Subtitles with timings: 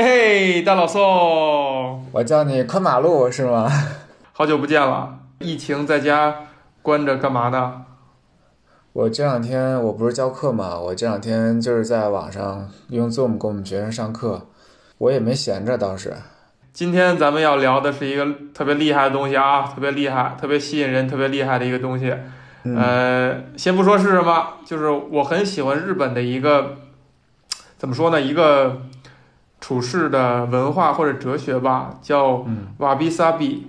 [0.00, 3.68] 嘿嘿，大老宋，我叫你宽马路是吗？
[4.32, 5.18] 好久不见了。
[5.40, 6.32] 疫情在家
[6.82, 7.84] 关着干嘛呢？
[8.92, 14.46] 我这两天我不是教课嘛，我这两天就是在网上用 Zoom 给我们学生上课，
[14.98, 16.14] 我也没闲着倒是。
[16.72, 18.24] 今天咱们要聊的是一个
[18.54, 22.14] 特别厉害的东西啊，特别厉害、特别吸引人、特别厉害的一个东西。
[22.62, 26.76] 呃，先不说是什么，就是我很喜欢日本的一个，
[27.76, 28.20] 怎么说呢？
[28.20, 28.82] 一个
[29.60, 32.46] 处事的文化或者哲学吧，叫
[32.78, 33.66] 瓦比萨比。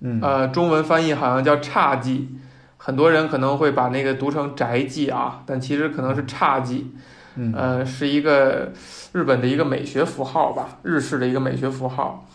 [0.00, 2.26] 嗯，呃，中文翻译好像叫侘寂，
[2.78, 6.84] 很多人可能会把那个读成宅寂啊，但其实可能是侘寂。
[7.36, 8.72] 嗯，呃，是一个
[9.12, 12.26] 日本的一个美学符号吧，日式的一个美学符号。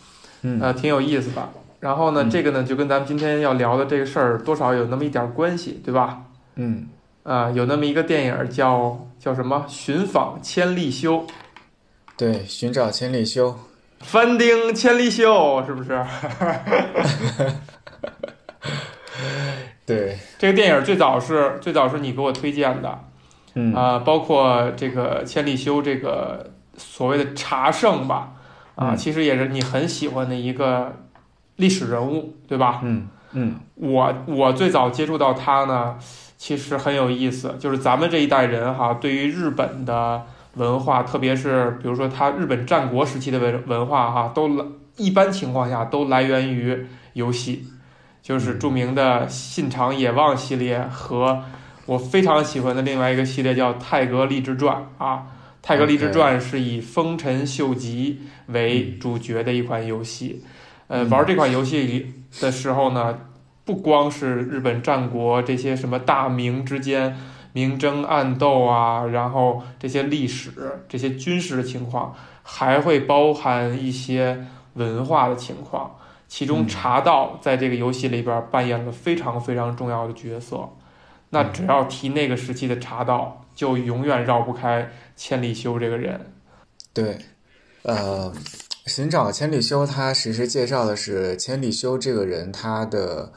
[0.42, 1.48] 嗯，呃，挺有意思的。
[1.80, 6.22] 然后呢，这个呢就跟咱们今天要聊的这个事儿多少有那么一点关系，对吧？
[6.54, 6.86] 嗯，
[7.22, 11.18] 啊，有那么一个电影叫叫什么《寻访千利休》，
[12.16, 13.54] 对，寻找千利休，
[14.00, 16.02] 翻丁千利休，是不是？
[19.84, 22.98] 对， 这个电影最早是最早是你给我推荐的，
[23.54, 23.74] 嗯。
[23.74, 28.32] 啊，包括这个千利休这个所谓的茶圣吧，
[28.76, 28.96] 啊，嗯。
[28.96, 30.94] 其实也是你很喜欢的一个
[31.56, 32.80] 历史人物，对吧？
[32.82, 33.60] 嗯嗯。
[33.74, 35.98] 我我最早接触到他呢，
[36.38, 40.24] 其实很有意思，就是咱们这一代人哈，对于日本的
[40.56, 44.64] 文化，特别是比如说它日本战国时期的文文化哈，都来
[44.96, 47.64] 一般情况下都来源于游戏，
[48.22, 51.44] 就是著名的《信长野望》系列和
[51.84, 55.16] 我非常喜欢的另外一个系列叫《泰格立志传》啊，
[55.62, 60.42] 《泰格立志传》是以丰臣秀吉为主角的一款游戏。
[60.88, 63.18] 呃，嗯玩这款游戏里的时候呢，
[63.64, 67.16] 不光是日本战国这些什么大明之间
[67.56, 70.52] 明争暗斗啊，然后这些历史、
[70.86, 75.96] 这些军事的情况，还会包含一些文化的情况。
[76.28, 80.68] 其中嗯茶道在这个游戏里边扮演了非常非常重要的角色。
[81.30, 86.34] 那只要提那个时期的茶道，就永远绕不开千里修这个人。
[86.92, 87.16] 对，
[87.84, 88.30] 呃，
[88.84, 93.32] 寻找千里修，他实时介绍的是千里修这个人他的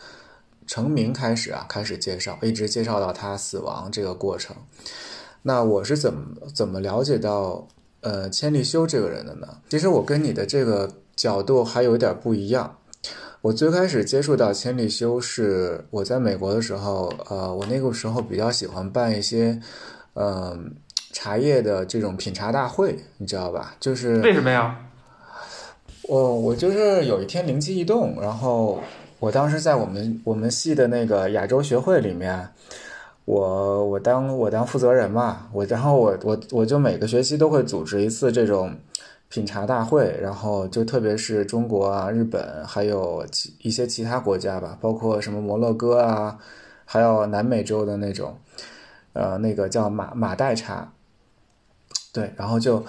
[0.69, 4.56] 成名开始啊，开始介绍，一直介绍到他死亡这个过程。
[5.41, 6.19] 那我是怎么
[6.53, 7.68] 怎么了解到
[8.02, 9.47] 呃千利休这个人的呢？
[9.68, 12.78] 其实我跟你的这个角度还有一点不一样。
[13.41, 19.59] 我最开始接触到千利休是我在美国的时候，呃，我那个时候比较喜欢办一些，
[20.13, 20.75] 嗯、
[21.13, 23.75] 茶叶的这种品茶大会，你知道吧？
[23.79, 24.78] 就是为什么呀？
[26.03, 28.81] 我我就是有一天灵机一动，然后
[29.19, 32.50] 我当时在我们我们系的那个亚洲学会里面，
[33.25, 38.74] 我我当我当负责人嘛，我然后我我我就每个学期都会组织一次这种
[39.28, 46.40] 品茶大会，然后就特别是中国啊、日本，还有其一些其他国家吧，包括什么摩洛哥啊，
[46.85, 48.38] 还有南美洲的那种，
[49.13, 50.91] 呃，那个叫马马黛茶，
[52.13, 52.84] 对，然后就，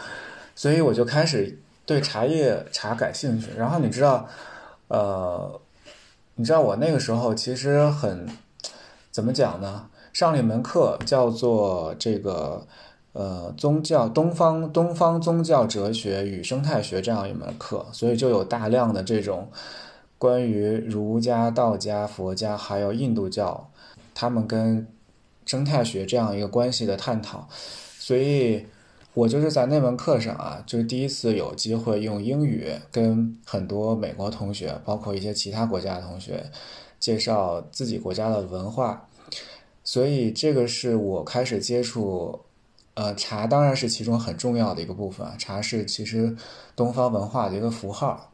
[0.55, 3.51] 所以我就开始对茶叶茶感兴趣。
[3.59, 4.27] 然后你知道，
[4.89, 5.61] 呃，
[6.41, 8.27] 你知道我那个时候其实很
[9.11, 9.85] 怎么讲呢？
[10.11, 12.67] 上了一门课叫做这个
[13.13, 19.51] 呃宗教东方东方宗教哲学与生态学这样一门课，所以就有大量的这种
[20.17, 23.69] 关于儒家、道家、佛家还有印度教
[24.15, 24.89] 他们跟
[25.45, 27.47] 生态学这样一个关系的探讨，
[27.99, 28.65] 所以。
[29.13, 36.49] 我就是在那门课上啊，就是第一次有机会用英语跟很多美国同学，包括一些其他国家的同学，
[37.01, 39.09] 介绍自己国家的文化，
[39.83, 42.39] 所以这个是我开始接触，
[42.95, 45.27] 呃，茶当然是其中很重要的一个部分。
[45.37, 46.37] 茶是其实
[46.77, 48.31] 东方文化的一个符号，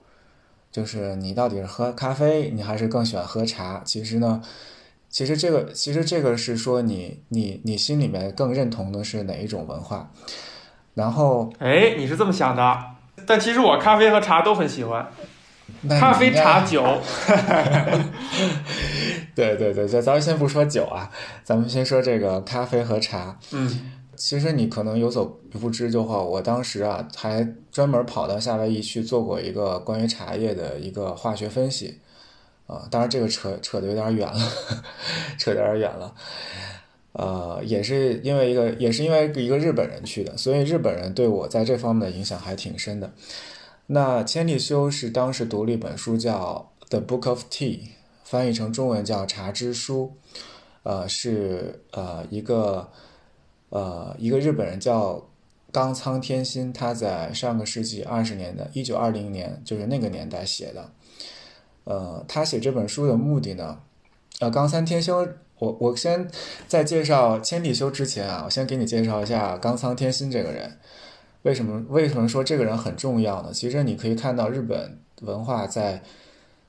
[0.71, 3.83] 就是你到底是喝咖啡，你还是更喜欢喝茶？
[3.83, 4.43] 其实呢，
[5.09, 10.13] 其实这个其实这个是说你你你心里面更认同的是哪一种文化？
[10.97, 12.79] 然后，哎，你是这么想的，
[13.27, 15.07] 但其实我咖啡和茶都很喜欢，
[15.91, 16.83] 咖啡、茶、酒。
[19.35, 21.11] 对 对对，咱咱们先不说酒啊，
[21.45, 23.39] 咱们先说这个咖啡和茶。
[23.53, 32.01] 嗯，其实你可能有所不知的话，我当时啊还专门跑到夏威夷去做过一个关于茶叶的一个化学分析，
[32.67, 34.41] 啊，当然这个扯扯得有点远了，
[35.37, 36.15] 扯得有点远了。
[37.19, 43.11] 呃，也是因为一个，也是因为一个日本人去的，所以日本人对我在这方面的影响还挺深的。
[43.87, 47.79] 那千利休是当时读了一本书叫《The Book of Tea》，
[48.23, 50.13] 翻译成中文叫《茶之书》，
[50.83, 52.91] 呃，是呃一个
[53.71, 55.27] 呃一个日本人叫
[55.73, 60.91] 冈仓天心他在上个世纪二十年的一九二零年，就是那个年代写的。
[61.85, 63.79] 呃，他写这本书的目的呢，
[64.41, 65.27] 呃，冈仓天修，
[65.59, 66.29] 我我先
[66.69, 70.79] 在介绍千里修之前啊，我先给你介绍一下冈仓天心这个人。
[71.43, 73.51] 为什么为什么说这个人很重要呢？
[73.53, 76.03] 其实你可以看到日本文化在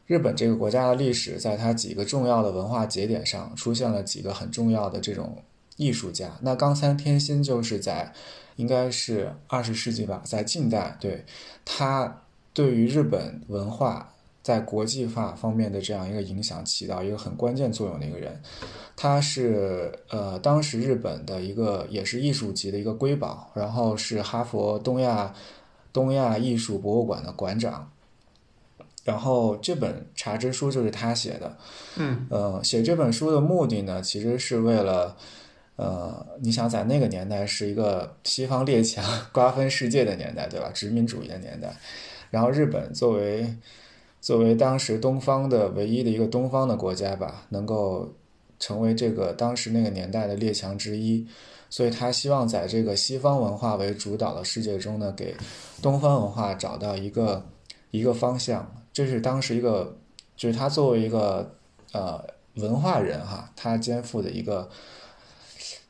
[0.06, 5.44] 日本这个国家的历史，在它几个重要的文化节点上出现了几个很重要的这种
[5.78, 6.38] 艺术家。
[6.42, 8.14] 那冈仓天心就是在
[8.56, 11.26] 应该是二十世纪吧，在近代，对
[11.66, 12.22] 他
[12.54, 14.14] 对于日本文化
[14.48, 18.42] 在国际化方面的这样一个影响起到一个很关键作用的一个人。
[18.96, 25.34] 他是呃，当时日本的一个也是艺术级的一个瑰宝，然后是哈佛东亚
[25.92, 27.92] 东亚艺术博物馆的馆长。
[29.04, 31.58] 然后这本茶之书就是他写的，
[31.98, 35.18] 嗯，呃，写这本书的目的呢，其实是为了，
[35.76, 39.04] 呃，你想在那个年代是一个西方列强
[39.34, 40.72] 瓜分世界的年代，对吧？
[40.74, 41.76] 殖民主义的年代，
[42.32, 43.54] 然后日本作为
[44.28, 48.14] 作为当时东方的唯一的一个东方的国家吧，能够
[48.60, 51.26] 成为这个当时那个年代的列强之一，
[51.70, 55.34] 所以他希望在这个西方文化为主导的世界中呢，给
[55.82, 57.46] 东方文化找到一个
[57.92, 58.70] 一个方向。
[58.92, 59.96] 这是当时一个，
[60.36, 61.56] 就是他作为一个
[61.94, 62.22] 呃
[62.56, 64.70] 文化人哈，他肩负的一个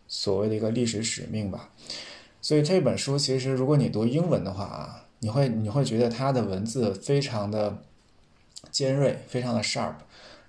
[0.08, 1.72] 所谓的一个历史使命吧。
[2.40, 7.80] 所以这本书其实如果你读英文的话啊，你会你会觉得他的文字非常的
[8.78, 9.96] 尖锐，非常的 sharp。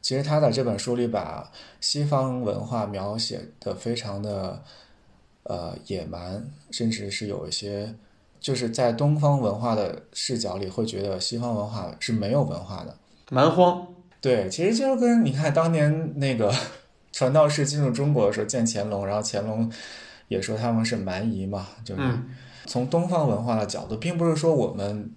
[0.02, 4.62] 其实他在这本书里把西方文化描写的非常的
[5.44, 7.94] 呃野蛮，甚至是有一些。
[8.40, 12.94] 就是在东方文化的视角里，会觉得西方文化是没有文化的，
[13.30, 13.84] 蛮荒。
[14.20, 16.54] 对，其实就是跟你看当年那个
[17.10, 19.68] 传道士进入中国的时候见乾隆，然后乾隆
[20.28, 22.02] 也说他们是蛮夷嘛，就是
[22.66, 25.10] 从东方文化的角度，并不是说我们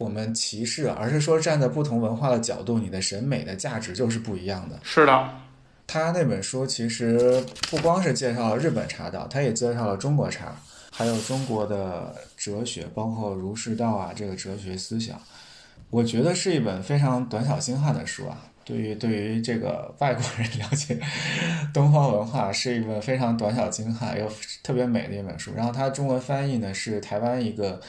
[0.00, 4.80] 我们歧视，而是说站在不同文化的角度，你的审美的价值就是不一样的。
[4.82, 5.30] 是的，
[5.86, 10.56] 他那本书其实不光是介绍了日本茶道，他也介绍了中国茶。
[10.92, 15.18] 还有中国的哲学，包括儒释道啊，这个哲学思想，
[15.88, 18.36] 我觉得是一本非常短小精悍的书啊。
[18.64, 20.98] 对于对于这个外国人了解
[21.72, 24.30] 东方文化，是一本非常短小精悍又
[24.62, 25.52] 特别美的一本书。
[25.54, 27.80] 然后它中文翻译呢是台湾一个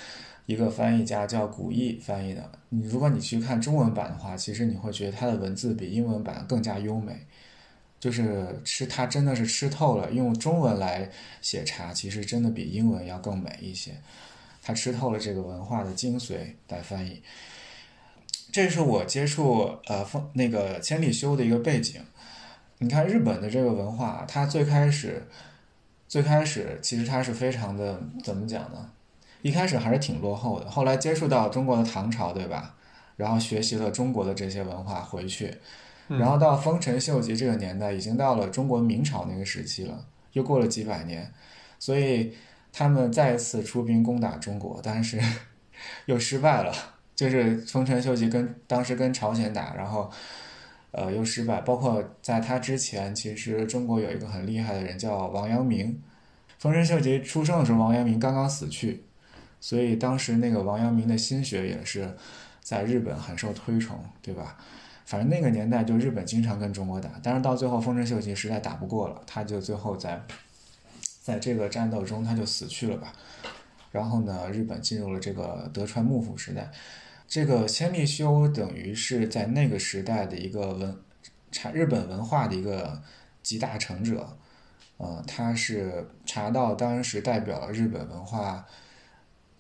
[0.51, 2.51] 一个翻译家叫古意翻译的。
[2.69, 7.25] 你如果你去看中文版的话，其实你会觉得它的文字比英文版更加优美。
[7.99, 11.07] 就是吃它真的是吃透了，用中文来
[11.39, 13.91] 写茶，其实真的比英文要更美一些。
[14.63, 17.21] 它吃透了这个文化的精髓来翻译。
[18.51, 22.01] 这是我接触呃风那个千里修的一个背景。
[22.79, 25.27] 你看日本的这个文化，它最开始
[26.07, 28.89] 最开始其实它是非常的怎么讲呢？
[29.41, 32.75] 一开始还是挺落后的，后来接触到中国的唐朝，对吧？
[33.15, 35.55] 然后学习了中国的这些文化回去。
[36.07, 41.31] 然后到丰臣秀吉这个年代，已经到了中国明朝那个时期了，又过了几百年，
[41.79, 42.33] 所以
[42.73, 45.21] 他们再次出兵攻打中国，但是
[46.05, 46.73] 又失败了。
[47.15, 50.09] 就是丰臣秀吉跟当时跟朝鲜打，然后
[50.91, 51.61] 呃又失败。
[51.61, 56.01] 包括在他之前，其实中国有一个很厉害的人叫王阳明。
[56.57, 59.03] 丰臣秀吉出生的时候，王阳明刚刚死去，
[59.61, 62.13] 所以当时那个王阳明的心学也是
[62.61, 64.57] 在日本很受推崇，对吧？
[65.05, 70.21] 反正那个年代，就日本经常跟中国打，但是到最后丰臣秀吉实在打不过了，他就最后在
[71.21, 73.13] 在这个战斗中他就死去了吧。
[73.91, 76.71] 然后呢，日本进入了这个德川幕府时代。
[77.27, 80.97] 这个千利休等于是在那个时代的一个文
[81.51, 83.01] 茶日本文化的一个
[83.43, 84.37] 集大成者。
[84.97, 88.65] 呃，他是茶道当时代表了日本文化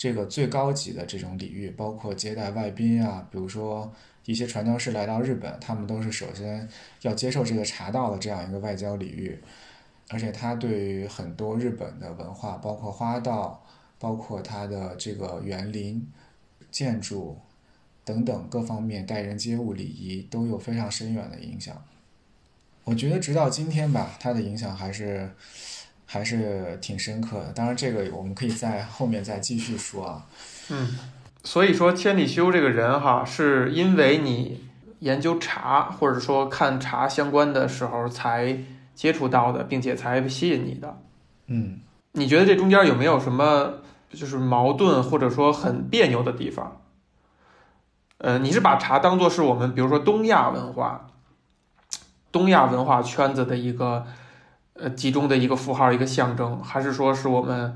[0.01, 3.93] 这个最高级的这种礼遇，包括接待外宾啊，比如说。
[4.25, 6.69] 一些传教士来到日本，他们都是首先
[7.01, 9.35] 要接受这个茶道的这样一个外交礼遇，
[10.09, 13.65] 而且他对于很多日本的文化，包括花道，
[13.97, 16.07] 包括他的这个园林、
[16.69, 17.35] 建筑
[18.05, 21.83] 等等各方面待人接物礼仪都有非常深远的影响。
[22.83, 25.31] 我觉得直到今天吧，他的影响还是
[26.11, 27.53] 还是挺深刻的。
[27.53, 30.25] 当然，这个我们可以在后面再继续说啊。
[30.69, 30.99] 嗯。
[31.43, 34.65] 所以说，千里修这个人哈，是因为你
[34.99, 38.59] 研究茶，或者说看茶相关的时候才
[38.93, 41.01] 接触到的，并且才吸引你的。
[41.47, 41.79] 嗯，
[42.11, 43.75] 你觉得这中间有没有什么
[44.11, 46.81] 就是矛盾，或者说很别扭的地方？
[48.19, 51.07] 呃，你是把茶当做是我们比如说东亚文化、
[52.31, 54.05] 东亚文化圈子的一个
[54.73, 57.75] 呃集中的一个符号、一个象征，还是说是我们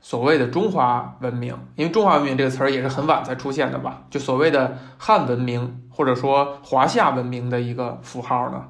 [0.00, 4.04] 所谓的中华文明，因为中华文明这个词儿也是很晚才出现的吧？
[4.10, 8.64] 就所谓的汉文明或者说华夏文明的一个符号呢？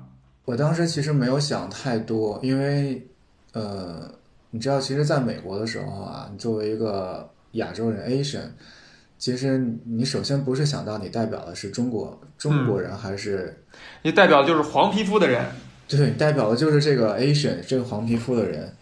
[0.44, 3.06] 我当时其实没有想太多，因为
[3.52, 4.10] 呃，
[4.50, 8.48] 你知道，其实在美国的时候啊，你作为一个亚洲人 Asian，
[9.16, 13.62] 其实你首先不是想到你代表的是中国中国人，还是
[14.02, 15.44] 你代表就是黄皮肤的人。
[15.90, 18.72] 对，代表的就是这个 Asian 这个黄皮肤的人。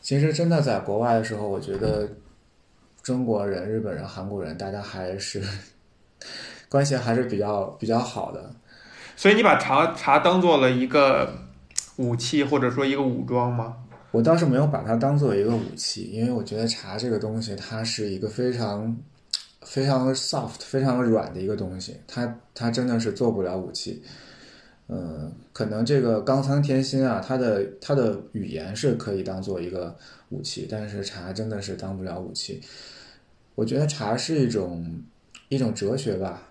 [0.00, 2.08] 其实真的在国外的时候，我觉得
[3.02, 5.42] 中国人、日本人、韩国人，大家还是
[6.68, 8.54] 关系还是比较比较好的。
[9.16, 11.34] 所以你把茶茶当做了一个
[11.96, 13.76] 武器，或者说一个武装吗？
[14.12, 18.96] 我倒是没有把它当做一个武器，因为我觉得茶这个东西，它是一个非常
[19.62, 24.02] 非常 soft、非常软的一个东西，它它真的是做不了武器。
[24.92, 29.96] 嗯，可能这个冈仓天心啊，他的他的语言是可以当做一个
[30.30, 32.60] 武器，但是茶真的是当不了武器。
[33.54, 35.00] 我觉得茶是一种
[35.48, 36.50] 一种哲学吧，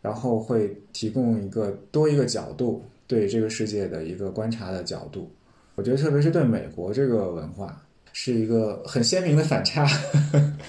[0.00, 5.30] 然后会提供一个多一个角度对这个世界的一个观察的角度。
[5.74, 9.86] 我觉得特别是对美国这个文化是一个很鲜明的反差。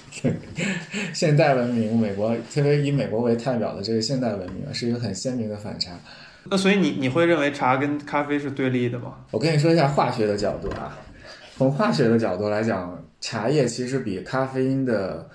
[1.14, 5.98] 现代文明，美国特别以美国为代表的这个现代文明是一个很鲜明的反差。
[6.50, 9.16] 那所以你你会认为茶跟咖啡是对立的吗？
[9.32, 10.96] 我跟你说一下化学的角度啊，
[11.58, 15.28] 从化学的角度来讲，茶叶其实比咖啡因的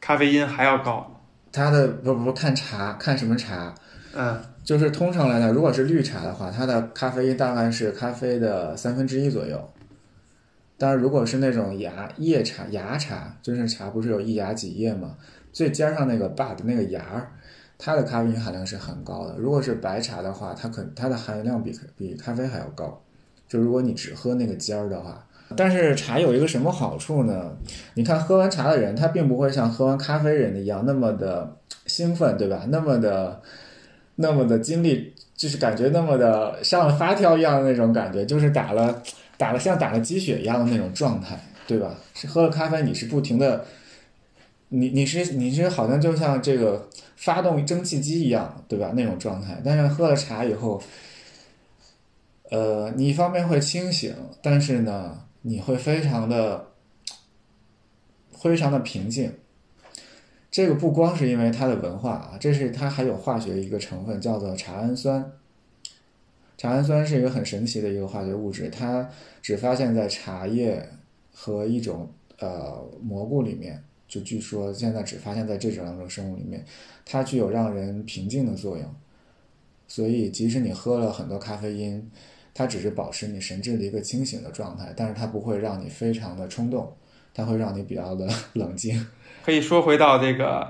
[0.00, 1.22] 咖啡因还要高。
[1.52, 3.74] 它的不不看茶看什么茶，
[4.14, 9.70] 嗯，就是通常来讲，如果是绿茶的话，它的咖啡因大概是咖啡的三分之一左右。
[10.78, 15.16] 但是如果是那种芽叶茶芽茶，就是茶不是有一芽几叶吗？
[15.52, 17.32] 最尖上那个 bud 那个芽儿。
[17.82, 19.36] 它的咖啡因含量是很高的。
[19.38, 23.00] 如果是白茶的话，它可它的含量比比咖啡还要高。
[23.48, 27.50] 就如果你只喝那个尖儿的话，但是茶有一个什么好处呢？
[27.94, 31.56] 你看喝完茶的人，他并不会像喝完咖啡人一样那么的
[31.86, 32.66] 兴奋，对吧？
[32.68, 33.40] 那么的
[34.16, 39.02] 那么的精力，就是感觉那么的上了发条一样的那种感觉，就是打了
[39.36, 41.96] 打了像打了鸡血一样的那种状态，对吧？
[42.14, 43.64] 是喝了咖啡，你是不停的。
[44.70, 48.92] 你你是你是好像就像这个发动蒸汽机一样，对吧？
[48.94, 49.60] 那种状态。
[49.64, 50.80] 但是喝了茶以后，
[52.50, 56.68] 呃，你一方面会清醒，但是呢，你会非常的
[58.30, 59.34] 非常的平静。
[60.52, 65.32] 这个不光是因为它的文化啊，这是它还有化学一个成分，叫做茶氨酸。
[66.56, 69.08] 茶氨酸是一个很神奇的一个化学物质，它
[69.42, 70.88] 只发现在茶叶
[71.32, 72.08] 和一种
[72.38, 73.82] 呃蘑菇里面。
[74.10, 76.64] 就据说现在只发现在这两种生物里面，
[77.06, 78.84] 它具有让人平静的作用。
[79.86, 82.10] 所以即使你喝了很多咖啡因，
[82.52, 86.92] 它只是保持你神智的一个清醒的状态，但是它不会让你非常的冲动，
[87.32, 89.06] 它会让你比较的 冷静。
[89.44, 90.60] 可以说回到这个《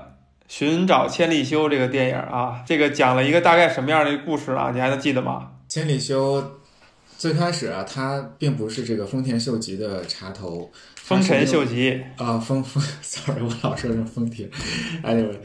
[0.47, 4.69] 寻找千里修》这个电影啊，这个讲了一个大概什么样的一个故事啊？
[4.71, 5.53] 你还能记得吗？
[5.67, 6.59] 千里修
[7.17, 10.71] 最开始啊，它并不是这个丰田秀吉的茶头。
[11.11, 14.49] 丰臣秀吉啊，丰丰，sorry，我老说成丰田。
[15.03, 15.35] Anyway，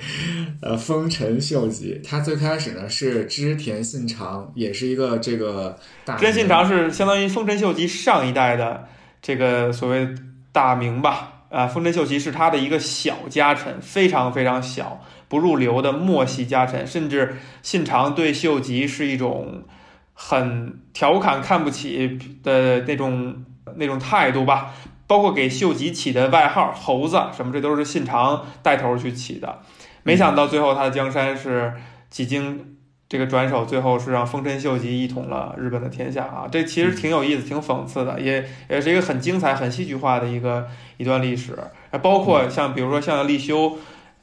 [0.60, 6.14] 呃，丰臣秀吉，他最开始呢是织田信长，也是一个这个大。
[6.16, 8.86] 织田信长是相当于丰臣秀吉上一代的
[9.20, 10.08] 这个所谓
[10.52, 11.32] 大名吧？
[11.50, 19.64] 啊，丰臣秀吉是他的一个小家臣，非常非常小，不入流的末系家臣，甚至信长对秀吉是一种
[20.12, 23.44] 很调侃、看不起的那种
[23.74, 24.72] 那种态度吧。
[25.06, 29.60] 包括给秀吉起的外号“猴子”什么，这都是信长带头去起的。
[30.02, 31.74] 没想到最后他的江山是
[32.10, 32.76] 几经
[33.08, 36.48] 这个转手，最后是让丰臣秀吉一统了日本的天下啊！
[36.50, 41.56] 这其实挺有意思、挺讽刺的，也也是一个很精彩、很戏剧化的一个一段历史。
[42.02, 43.78] 包括像比如说像立修，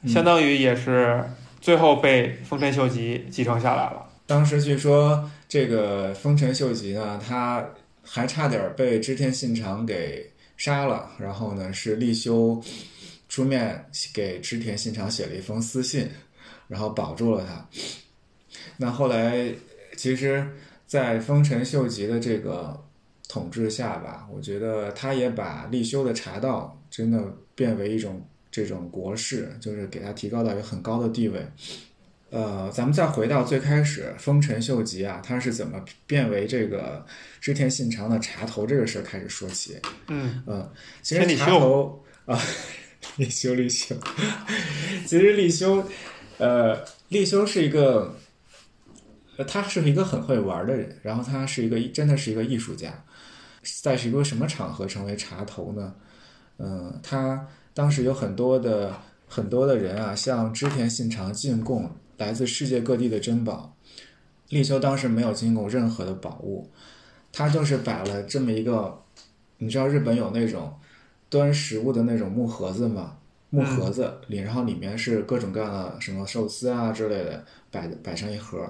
[0.06, 1.24] 相当于也是
[1.60, 4.06] 最后被丰臣秀吉继承下来了。
[4.26, 7.64] 当时据说这个丰臣秀吉呢，他
[8.02, 10.33] 还差点被织田信长给。
[10.64, 12.58] 杀了，然后呢是立休
[13.28, 16.08] 出面给织田信长写了一封私信，
[16.68, 17.68] 然后保住了他。
[18.78, 19.52] 那后来
[19.94, 20.56] 其实，
[20.86, 22.82] 在丰臣秀吉的这个
[23.28, 27.22] 统治下吧，我觉得他也把立休的茶道真的
[27.54, 31.46] 变为一种这种国事，就是给他提高到一个很高的地位。
[32.34, 37.06] 呃，咱们再回到最开始，丰臣秀吉啊，他是怎么变为这个
[37.40, 39.80] 织田信长的茶头这个事儿开始说起。
[40.08, 40.68] 嗯嗯，
[41.00, 42.36] 其实茶头啊，
[43.18, 43.94] 立修立修，
[45.06, 45.88] 其实立修，
[46.38, 48.16] 呃，立修是一个，
[49.36, 53.04] 呃，他是一个很会玩的人，然后他是一个真的是一个艺术家，
[53.80, 55.94] 在是一个什么场合成为茶头呢？
[56.58, 58.92] 嗯，他当时有很多的
[59.28, 63.76] 很多的人啊，向织田信长进贡来自世界各地的珍宝。
[64.48, 66.70] 立秋当时没有进贡任何的宝物，
[67.32, 69.02] 他就是摆了这么一个，
[69.58, 70.74] 你知道日本有那种
[71.28, 73.16] 端食物的那种木盒子吗？
[73.50, 78.68] 木盒子里，然后里面是各种各样的什么寿司啊之类的，摆摆成一盒。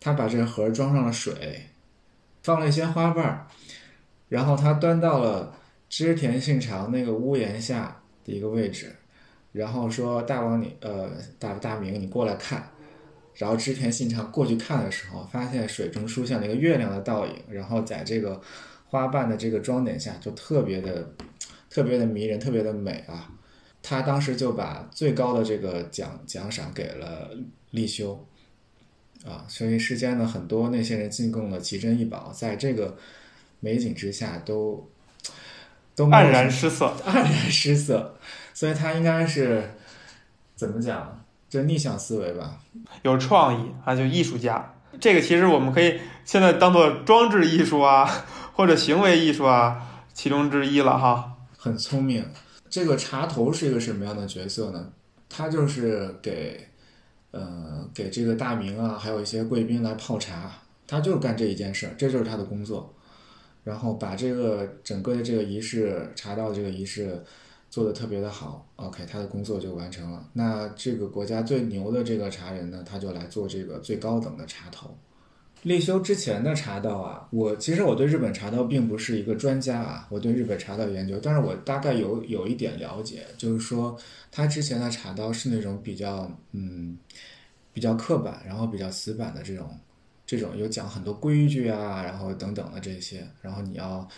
[0.00, 1.66] 他把这个盒装上了水，
[2.42, 3.46] 放了一些花瓣儿，
[4.28, 5.52] 然后他端到了
[5.88, 8.94] 织田信长那个屋檐下的一个位置，
[9.52, 12.70] 然后说：“大王你呃大大明你过来看。”
[13.34, 18.40] 然后织田信长过去看的时候，发现水中出现了一个月亮的倒影，然后在这个
[18.86, 21.08] 花瓣的这个装点下，就特别的
[21.70, 23.30] 特别的迷人，特别的美啊。
[23.80, 27.30] 他当时就把最高的这个奖奖赏给了
[27.70, 28.26] 立修。
[29.24, 32.96] 啊，所以世间呢很多那些人进贡的奇珍异宝，在这个
[33.60, 34.88] 美景之下都
[35.94, 38.16] 都黯然失色，黯然失色。
[38.58, 39.62] 所以他应该是
[40.56, 41.24] 怎么讲？
[41.48, 42.58] 就逆向思维吧，
[43.02, 44.74] 有创意啊，就艺术家。
[45.00, 48.04] 这个其实我们可以现在当做装置艺术啊，
[48.54, 51.36] 或者行为艺术啊其中之一了哈。
[51.56, 52.26] 很聪明。
[52.68, 54.90] 这个茶头是一个什么样的角色呢？
[55.28, 56.66] 他就是给。
[57.30, 60.50] 呃，给这个大明啊，还有一些贵宾来泡茶，
[60.84, 62.92] 他就是干这一件事儿，这就是他的工作。
[63.62, 67.22] 然后把这个整个的这个仪式，茶道这个仪式
[67.70, 70.28] 做的特别的好，OK，他的工作就完成了。
[70.32, 74.96] 那这个国家最牛的这个茶人呢，他就来做这个最高等的茶头。
[75.64, 83.98] 立修之前的茶道啊，我其实我对日本茶道并不是一个专家啊，我对日本茶道研究，但是我大概有有一点了解，就是说
[84.30, 86.96] 他之前的茶道是那种比较嗯
[87.72, 89.68] 比较刻板，然后比较死板的这种
[90.24, 94.08] 这种有讲很多规矩啊，然后等等的这些，然后你要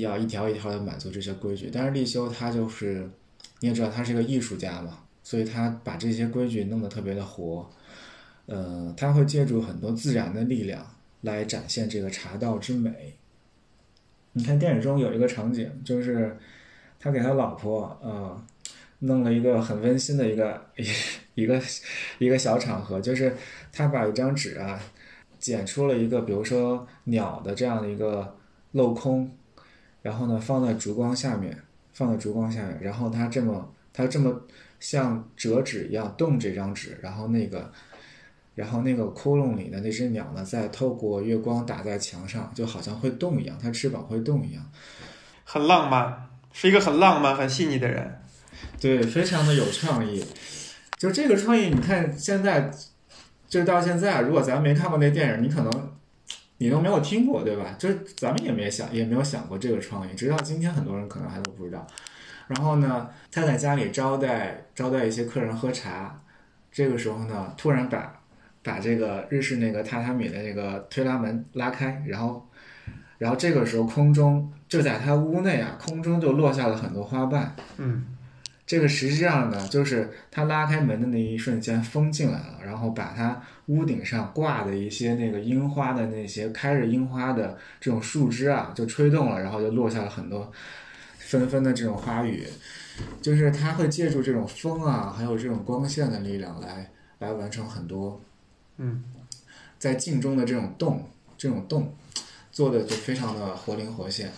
[0.00, 3.08] 要一条一条的满足这些规矩，但是立修他就是
[3.60, 7.70] 你也知道他是个艺术家嘛，所以他把这些规矩弄得特别的活。
[8.46, 10.84] 呃，他会借助很多自然的力量
[11.20, 13.14] 来展现这个茶道之美。
[14.32, 16.36] 你看电影中有一个场景，就是
[16.98, 18.44] 他给他老婆呃
[18.98, 20.60] 弄了一个很温馨的一个
[21.34, 21.60] 一个
[22.18, 23.36] 一个小场合，就是
[23.72, 24.80] 他把一张纸啊
[25.38, 28.36] 剪出了一个，比如说鸟的这样的一个
[28.74, 29.30] 镂空，
[30.02, 31.56] 然后呢放在烛光下面，
[31.94, 34.42] 放在烛光下面，然后他这么他这么
[34.78, 37.72] 像折纸一样动这张纸，然后那个。
[38.54, 44.62] 然后那个窟窿里的那只鸟呢，在透过月光打在墙上，就好像会动一样，它翅膀会动一样，
[45.42, 48.20] 很浪漫，是一个很浪漫、很细腻的人。
[48.78, 50.22] 对，非常的有创意。
[50.98, 52.70] 就这个创意，你看现在，
[53.48, 55.92] 就到现在，如果咱没看过那电影，你可能
[56.62, 57.74] 你都没有听过，对吧？
[57.78, 61.86] 就是咱们也没想，也没有想过这个创意，直到今天，很多人可能还都不知道。
[62.46, 66.16] 然后呢，他在家里招待招待一些客人喝茶，
[66.70, 68.18] 这个时候呢，突然把。
[68.64, 72.48] 把这个日式那个榻榻米的那个推拉门拉开，然后，
[73.18, 77.56] 然后这个时候空中就在他屋内啊，空中就落下了很多花瓣。
[77.78, 78.06] 嗯，
[78.64, 90.50] 这个实际上呢，就是他拉开门的那一瞬间，风进来了，然后把他屋顶上挂的一些那个樱花的那些开着樱花的这种树枝啊，就吹动了，然后就落下了很多
[91.18, 92.46] 纷纷的这种花雨。
[93.20, 98.20] 就是他会借助这种风啊，还有这种光线的力量来来完成很多。
[98.76, 99.02] 嗯，
[99.78, 101.94] 在镜中的这种动，这种动，
[102.52, 104.30] 做的就非常的活灵活现。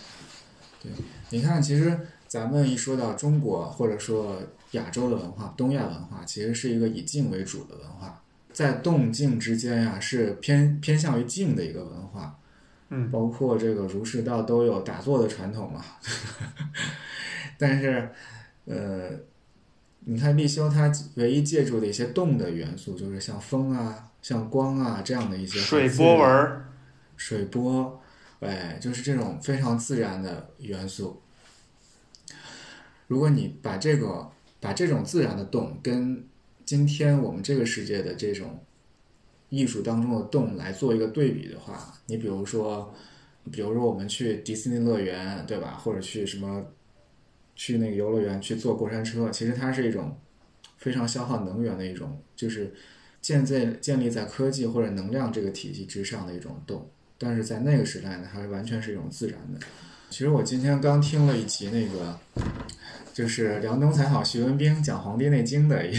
[0.81, 0.91] 对，
[1.29, 12.37] 你看，其实咱们一说到中国或者说亚洲的文化，东亚文化，其实是一个以静为主的文化，在动静之间呀，是偏偏向于静的一个文化。
[12.89, 15.83] 嗯，包括这个儒释道都有打坐的传统嘛。
[17.57, 18.09] 但是，
[18.65, 19.09] 呃，
[20.01, 24.11] 你看立修他唯一借助的一些动的元素，就是像风啊。
[24.21, 26.51] 像光啊这样的一些水波纹，
[27.15, 28.01] 水波，
[28.39, 31.21] 哎，就是这种非常自然的元素。
[33.07, 36.23] 如果你把这个把这种自然的动跟
[36.65, 38.59] 今天我们这个世界的这种
[39.49, 42.93] 艺术当中的动来做一个对比的话，你比如说，
[43.51, 45.71] 比如说我们去迪士尼乐园，对吧？
[45.71, 46.65] 或者去什么
[47.55, 50.17] 去那个游乐园去坐过山车，其实它是一种
[50.77, 52.73] 非常消耗能源的一种，就是。
[53.21, 56.87] 建在建立在科技或者能量这个体系之上的一种动，
[57.17, 59.59] 但是在那个时代呢，它完全是一种自然的。
[60.11, 62.19] 其实我今天刚听了一集那个，
[63.15, 65.95] 就是梁冬采访徐文兵讲《黄帝内经》的一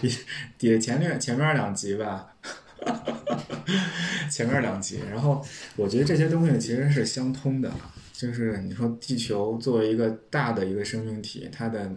[0.00, 0.10] 一
[0.56, 2.34] 底前面前面两集吧，
[4.32, 5.44] 前面两集，然后
[5.76, 7.70] 我觉得这些东西其实是相通的，
[8.14, 11.92] 就是你说地球作为一个大的一个生命体，它的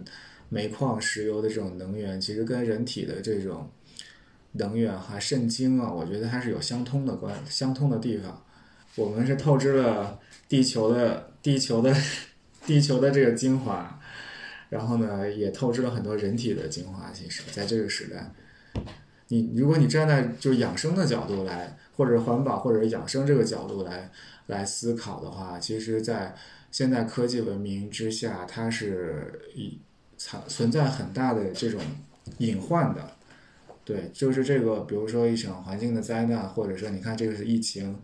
[0.50, 3.70] 煤矿、石油的这种能源，其实跟人体的这种
[4.52, 8.44] 能源哈肾精啊，我觉得它是有相通的关相通的地方。
[8.94, 11.96] 我们是透支了地球的地球的
[12.66, 13.98] 地球的这个精华，
[14.68, 17.10] 然后呢，也透支了很多人体的精华。
[17.12, 18.32] 其实，在这个时代，
[19.28, 24.10] 你如果你站在就养生的角度来，或者环保或者养生这个角度来
[24.46, 26.34] 来思考的话，其实，在
[26.70, 29.78] 现代科技文明之下，它是以
[30.16, 31.80] 存存在很大的这种
[32.38, 33.10] 隐患的。
[33.84, 37.98] 对，就是这个，比如说一场环境的灾难，或者说你看这个是疫情，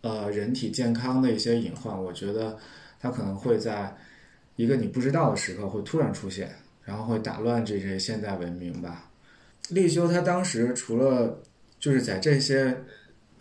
[0.00, 2.56] 呃，人体健康的一些隐患，我觉得
[3.00, 3.96] 它可能会在
[4.58, 9.08] 一个你不知道的时刻会突然出现，然后会打乱这些现代文明吧。
[9.70, 11.40] 立修他当时除了
[11.78, 12.76] 就是在这些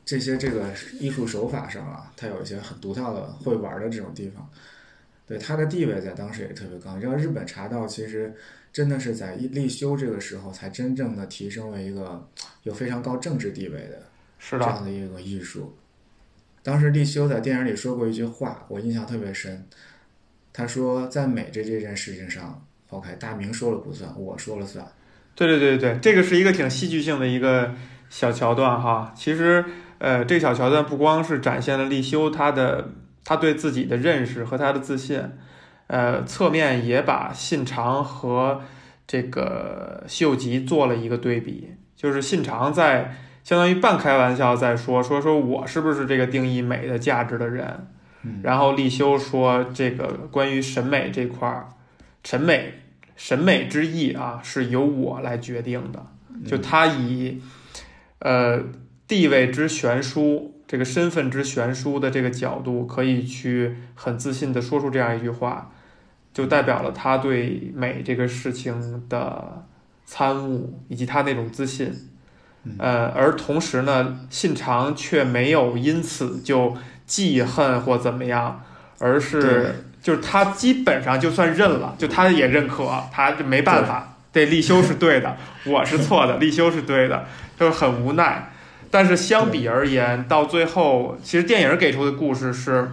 [0.06, 4.48] 这些这个艺术手法上啊，他有一些很独到的会玩的这种地方，
[5.26, 6.94] 对他的地位在当时也特别高。
[6.96, 8.34] 你知道日本茶道其实。
[8.74, 12.30] 真的是在立修这个时候，才真正的提升为一个
[12.62, 14.04] 有非常高政治地位的，
[14.40, 15.76] 这样的一个艺术。
[16.62, 19.66] 当时立修在电影里说过一句话，我印象特别深。
[20.58, 24.84] 他说，在美这这件事情上，OK，大明说了不算，我说了算。
[25.36, 27.76] 对对对对，这个是一个挺戏剧性的一个
[28.10, 29.14] 小桥段哈。
[29.16, 29.64] 其实，
[30.00, 32.90] 呃，这个小桥段不光是展现了立修他的
[33.24, 35.22] 他对自己的认识和他的自信。
[35.86, 38.64] 呃，侧面也把信长和
[39.06, 47.88] 这个秀吉做了一个对比，就是信长在相当于半开玩笑在说说说我是不是这个定义美的价值的人，
[48.44, 51.70] 然后立修说这个关于审美这块儿，
[52.24, 52.74] 审美
[53.16, 56.06] 审美之意啊是由我来决定的，
[56.46, 57.42] 就他以
[58.20, 58.62] 呃
[59.08, 65.72] 地位之悬殊，这个身份之悬殊的这个角度，可以去很自信的说出这样一句话。
[66.34, 69.66] 就代表了他对美这个事情的
[70.06, 71.92] 参悟，以及他那种自信。
[72.78, 76.78] 呃，而同时呢，信长却没有因此就
[77.08, 78.64] 记恨或怎么样，
[79.00, 84.16] 而是就是他基本上就算认了，就他也认可，他就没办法。
[84.32, 87.26] 对，立修是对的， 我是错的，立修是对的，
[87.60, 88.52] 就是很无奈。
[88.92, 92.92] 但是相比而言，到最后，其实电影给出的故事是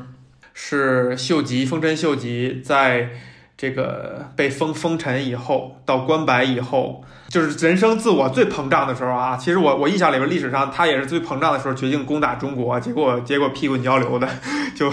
[0.54, 3.10] 是秀吉丰臣秀吉在。
[3.56, 9.36] 这个被封封臣以后，到关白以后，就是人生自我最膨胀的时候啊！
[9.36, 14.28] 其实我我印象里边，历史上他也是最膨胀的时候，决定攻打中国，结果结果屁滚交流的，
[14.74, 14.92] 就，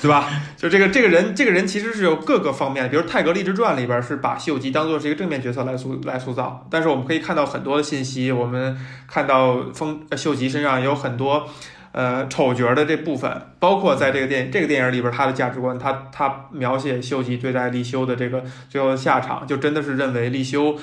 [0.00, 0.26] 对吧？
[0.56, 8.76] 就这个这个人，这个人其实是有各个方面，比如《泰格立志传》里边是把秀吉当做是一个正面角色来塑来塑造，但是我们可以看到很多的信息，我们
[9.06, 11.46] 看到丰秀吉身上有很多。
[11.92, 20.78] 呃，丑角的这部分，包括在这个电这个电影里边，他的价值观，他他描写秀吉对待立修的这个最后的下场，就真的是认为立修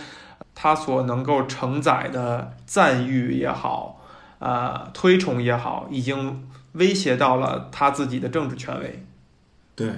[0.53, 4.05] 他所能够承载的赞誉也好，
[4.37, 9.03] 呃，推崇也好，已经威胁到了他自己的政治权威，
[9.75, 9.89] 对，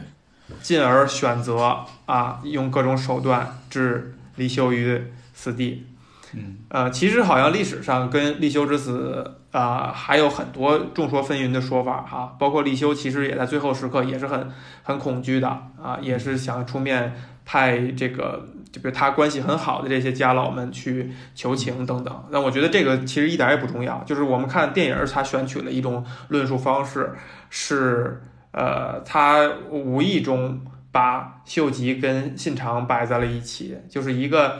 [0.61, 5.85] 进而选择啊，用各种手段置立修于死地。
[6.31, 9.39] 嗯，呃，其实好像历史上跟立修之死。
[9.51, 14.49] 啊，还有很多众说纷纭的说法哈，包括立修其实也在最后时刻也是很
[14.81, 22.23] 很恐惧的啊，也是想出面派这个，就比如他关系很好的这些家老们去求情等等。
[22.29, 27.13] 那我觉得这个其实一点也不重要，就是我们看电影，他选取了一种论述方式，
[27.49, 28.21] 是
[28.53, 30.61] 呃，他无意中
[30.93, 34.59] 把秀吉跟信长摆在了一起，就是一个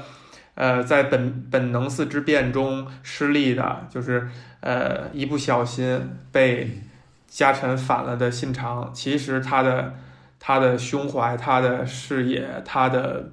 [0.56, 4.27] 呃，在本本能寺之变中失利的，就是。
[4.62, 6.82] 呃，一不小心被
[7.28, 9.95] 家臣反了的信长，其实他的
[10.39, 13.32] 他的胸怀、他的视野、他的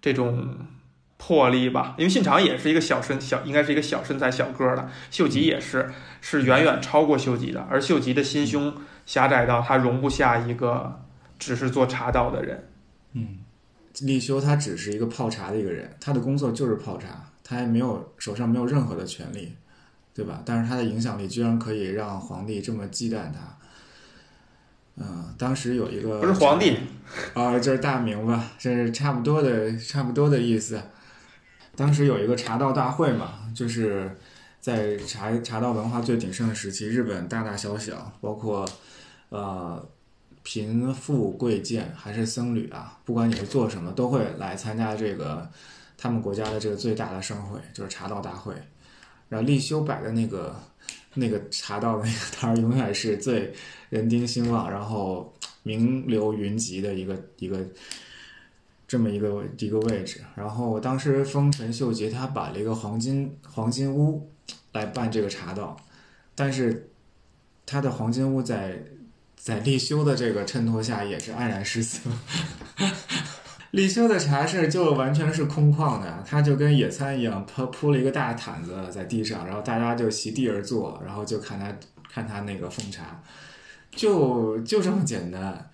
[0.00, 0.56] 这种
[1.16, 8.72] 魄力吧，因为信长也是一个小身小，应该是一个小身材小个的，秀吉也是，是远远超过秀吉的，而秀吉的心胸
[9.04, 11.02] 狭窄到他容不下一个
[11.38, 12.68] 只是做茶道的人。
[13.14, 13.38] 嗯，
[14.00, 17.08] 立修他只是一个泡茶的一个人，他的工作就是泡茶，
[17.42, 19.52] 他也没有手上没有任何的权利。
[20.20, 20.42] 对吧？
[20.44, 23.56] 但是他的影响力居然可以让皇帝这么忌惮他。
[24.96, 26.76] 嗯，当时有一个不是皇帝
[27.32, 30.78] 啊，就是大明吧，这是差不多的，差不多的意思。
[31.74, 34.14] 当时有一个茶道大会嘛，就是
[34.60, 38.68] 在茶茶道文化最鼎盛的时期，日本大大小小，包括
[39.30, 39.82] 呃
[40.42, 45.48] 贫富贵贱还是僧侣啊，不管你是做什么，都会来参加这个
[45.96, 48.52] 他们国家的这个最大的盛会，就是茶道大会。
[49.30, 50.54] 然后立修摆的那个
[51.14, 53.54] 那个茶道那个摊儿，永远是最
[53.88, 57.64] 人丁兴旺，然后名流云集的一个一个
[58.86, 60.20] 这么一个一个位置。
[60.34, 64.28] 然后当时丰臣秀吉他摆了一个黄金黄金屋
[64.72, 65.76] 来办这个茶道，
[66.34, 66.90] 但是
[67.64, 68.82] 他的黄金屋在
[69.36, 72.10] 在立修的这个衬托下也是黯然失色。
[73.72, 81.72] 立秋的茶室就完全是空旷的，他就跟野餐一样，铺铺了一个大毯子在地上，然后大家就席地而坐，然后就看他
[82.12, 83.22] 看他那个奉茶，
[83.92, 85.70] 就就这么简单。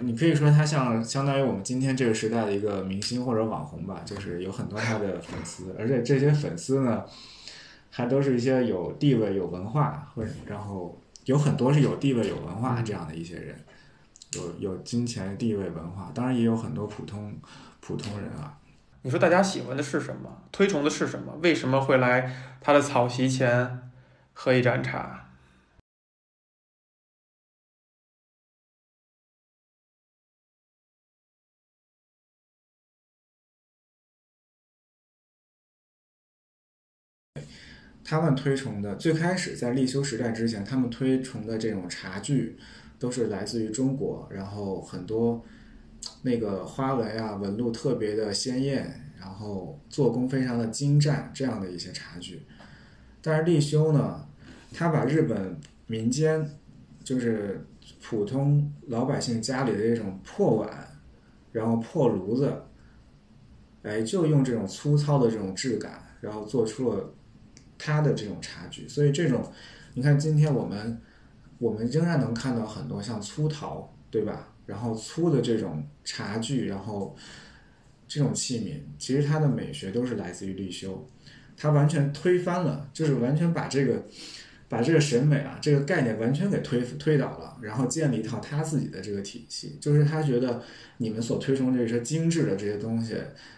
[0.00, 7.04] 你可以说他像相当于我们今天这个时代的一个明星或者网红吧，就是有很多他的粉丝，而且这些粉丝呢，
[7.90, 13.54] 还都是一些有地位、有文化，或者然后有很多是有地位、有文化这样的一些人。
[14.34, 17.36] 有有金钱、地位、文化，当然也有很多普通
[17.80, 18.58] 普通人啊。
[19.02, 20.42] 你说大家喜欢的是什么？
[20.52, 21.32] 推崇的是什么？
[21.42, 23.90] 为什么会来他的草席前
[24.32, 25.26] 喝一盏茶？
[38.04, 42.58] 他们推崇的，最开始在立修时代之前，他们推崇的这种茶具。
[43.00, 45.42] 都是来自于中国，然后很多
[46.20, 52.42] 那个花纹啊、纹路特别的鲜艳，然后做工非常的精湛，这样的一些茶具。
[53.22, 54.28] 但是立修呢，
[54.74, 56.46] 他把日本民间
[57.02, 57.66] 就是
[58.02, 60.86] 普通老百姓家里的这种破碗，
[61.52, 62.52] 然后破炉子，
[63.82, 67.14] 哎，就用这种粗糙的这种质感，然后做出了
[67.78, 68.86] 他的这种茶具。
[68.86, 69.42] 所以这种，
[69.94, 71.00] 你看今天我们。
[71.60, 74.48] 我们仍然能看到很多像粗陶，对吧？
[74.64, 77.14] 然后粗的这种茶具，然后
[78.08, 81.06] 这种器皿，其实它的美学都是来自于立修，
[81.56, 84.02] 它完全推翻了，就是完全把这个
[84.68, 90.62] 把这个审美啊这个概念完全给推推倒了，然后建立一套他自己的这个体系，就是他觉得
[90.96, 93.16] 你们所推崇这些精致的这些东西，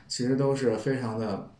[0.08, 1.50] 其实都是非常的，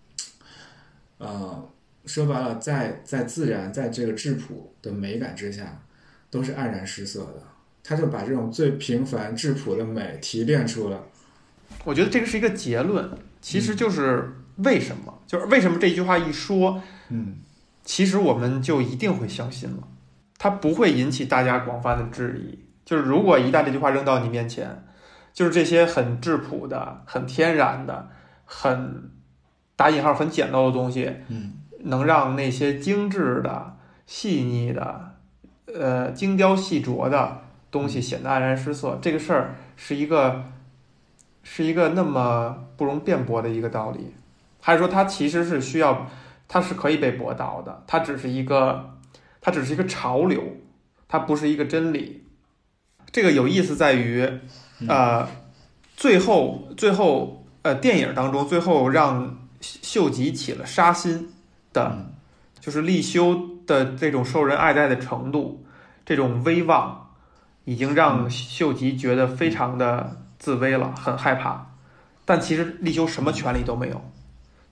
[1.19, 1.71] 呃，
[2.07, 5.85] 说白了，在在自然在这个质朴的美感之下。
[6.33, 7.43] 都是黯然失色的，
[7.85, 10.99] 他就把这种最平凡质朴的美提炼出了。
[11.85, 13.07] 我觉得这个是一个结论，
[13.43, 17.37] 其实就是为什么，就是为什么这句话一说，嗯，
[17.85, 19.87] 其实我们就一定会相信了，
[20.39, 22.59] 它不会引起大家广泛的质疑。
[22.87, 24.87] 就是如果一旦这句话扔到你面前，
[25.35, 28.09] 就是这些很质朴的、很天然的、
[28.47, 29.11] 很
[29.77, 35.12] 打引号很简陋的东西，嗯，能让那些精致的、细腻的。
[35.67, 40.45] 呃，精雕细琢的东西显得黯然失色，这个事儿是一个，
[41.43, 44.13] 是一个那么不容辩驳的一个道理，
[44.61, 46.11] 还是说它其实是需要，
[46.49, 48.99] 它是可以被驳倒的，它只是一个，
[49.41, 50.43] 它只是一个潮流，
[51.07, 52.25] 它不是一个真理。
[53.13, 54.29] 这个有意思在于，
[54.89, 55.29] 呃，
[55.97, 61.33] 最后最后呃电影当中最后让秀吉起了杀心
[61.73, 62.13] 的，
[62.61, 63.52] 就是立修。
[63.67, 65.65] 的这种受人爱戴的程度，
[66.05, 67.11] 这种威望，
[67.65, 71.75] 已经让秀吉觉得非常的自危了，很害怕。
[72.25, 74.11] 但其实立修什么权利都没有，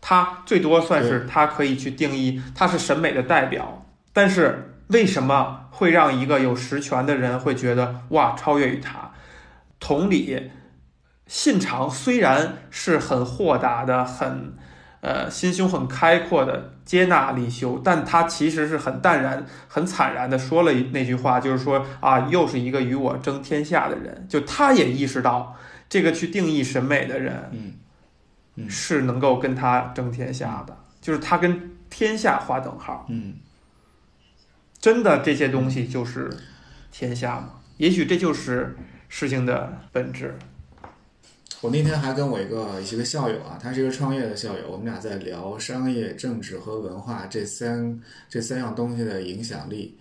[0.00, 3.85] 他最多算是他可以去定义，他是审美的代表。
[4.12, 9.12] 但是为什么会让一个有实权的人会觉得哇超越于他？
[9.79, 10.50] 同理，
[11.26, 14.57] 信长虽然是很豁达的，很。
[15.01, 24.27] 呃，心胸很开阔的接纳李修，但他其实是很淡然、很惨然的说了那句话，就是说啊，又是一个与我争天下的人。
[24.29, 25.57] 就他也意识到，
[25.89, 27.51] 这个去定义审美的人，
[28.57, 33.07] 嗯，是能够跟他争天下的，就是他跟天下划等号。
[33.09, 33.37] 嗯，
[34.79, 36.31] 真的这些东西就是
[36.93, 37.55] 天下吗？
[37.79, 38.77] 也许这就是
[39.09, 40.39] 事情的本质。
[41.62, 49.99] 我那天还跟我一个一个校友啊，他是一个创业的校友，我们俩在聊商业、政治和文化这三这三样东西的影响力，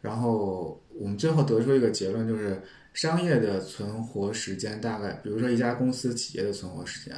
[0.00, 2.62] 然后我们最后得出一个结论，就是
[2.94, 7.16] 商业的存活时间大概，比如说一家公司企业的存活时间，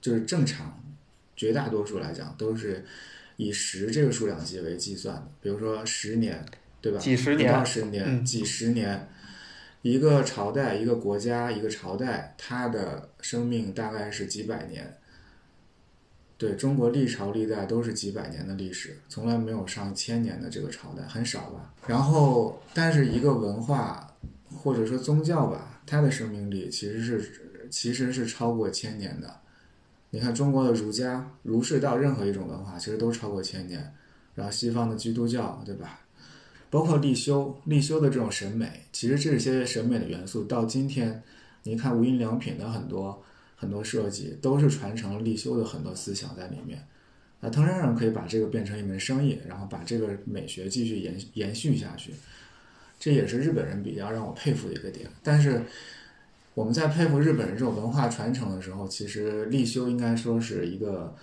[0.00, 0.82] 就是正常，
[1.36, 2.84] 绝大多数来讲都是
[3.36, 6.44] 以十这个数量级为计算的，比如说十年，
[6.80, 6.98] 对吧？
[6.98, 9.08] 几十年、二十年、几十年。
[9.82, 14.96] 一个朝代、一个国家、一个朝代，它的生命大概是几百年。
[16.36, 21.74] 对中国历朝历代都是几百年的历史，从来没有上千年的这个朝代很少吧。
[21.86, 24.16] 然后，但是一个文化
[24.50, 29.40] 或者说宗教吧，它的生命力其实是其实是超过千年的。
[30.10, 33.94] 你看中国的儒家、儒释道，任何一种文化其实都超过千年。
[34.34, 36.00] 然后西方的基督教，对吧？
[36.70, 41.20] 包括立修，立修的这种审美，其实这些审美的元素到今天，
[41.64, 43.20] 你看无印良品的很多
[43.56, 46.86] 很多设计，都是传承了立修的很多思想在里面。
[47.40, 52.12] 那藤山人可以把这个变成一门生意，然后把这个美学继续延延续下去，
[53.00, 55.10] 这也是日本人比较让我佩服的一个点。
[55.24, 55.62] 但是
[56.54, 61.16] 我们在佩服日本人这种文化传承的时候，其实立修应该说是一个。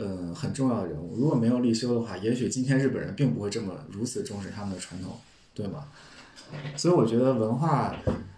[0.00, 1.14] 呃，很重要的人物。
[1.14, 5.14] 如果没有立修的话，也许今天日本人并不会这么如此重视他们的传统，
[5.52, 5.84] 对吗？
[6.74, 7.94] 所以我觉得文化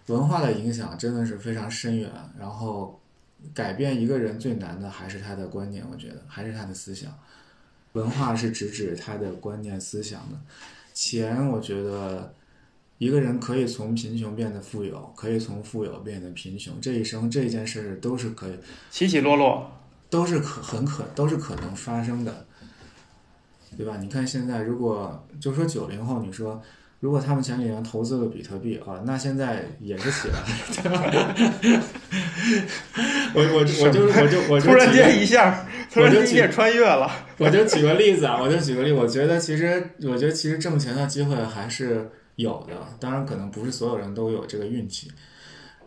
[0.07, 2.11] 文化的影响真的是非常深远。
[2.37, 2.99] 然后
[3.53, 7.09] 改变一个人最难的还是他的观念，我觉得还是他的思想。
[7.93, 10.37] 文化是直指他的观念思想的。
[10.93, 12.35] 钱，我觉得
[12.97, 18.57] 一个人可以从贫穷变得富有，可以从富有变得贫穷，这一生这件事都是可以
[18.91, 19.71] 起起落落。
[20.13, 22.45] 都是可很可都是可能发生的，
[23.75, 23.97] 对吧？
[23.99, 26.61] 你看现在，如果就说九零后，你说
[26.99, 31.35] 如果他们前几年投资了比特币啊，那现在也是起来了。
[33.33, 37.09] 我我我就我就我就突然间一下，突然间一下穿越了。
[37.39, 45.11] 我就举个例子啊，我就举个例，我觉得其实我觉得其实挣钱的机会还是有的，当然可能不是所有人都有这个运气。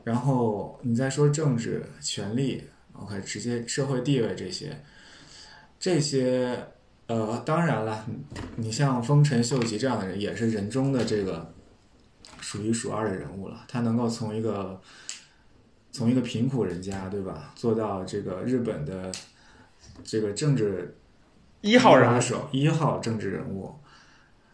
[0.03, 2.65] 然后你再说政治权利。
[3.01, 4.83] OK，直接社会地位这些，
[5.79, 6.67] 这些
[7.07, 8.07] 呃，当然了，
[8.57, 11.55] 你像丰臣秀吉这样的人，也是人中的这个
[12.41, 13.65] 数一数二的人物了。
[13.69, 14.81] 他能够从一个
[15.93, 19.13] 从一个贫苦人家，对吧，做到这个日本的
[20.03, 20.97] 这个政治
[21.61, 23.73] 一号人手，一号政治人物。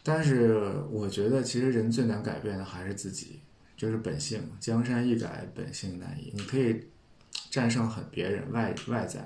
[0.03, 3.41] 但是我觉得，其实人最难改变的还是自己，
[3.77, 4.43] 就是本性。
[4.59, 6.33] 江山易改，本性难移。
[6.35, 6.89] 你可以。
[7.51, 9.21] 战胜很别人外外在，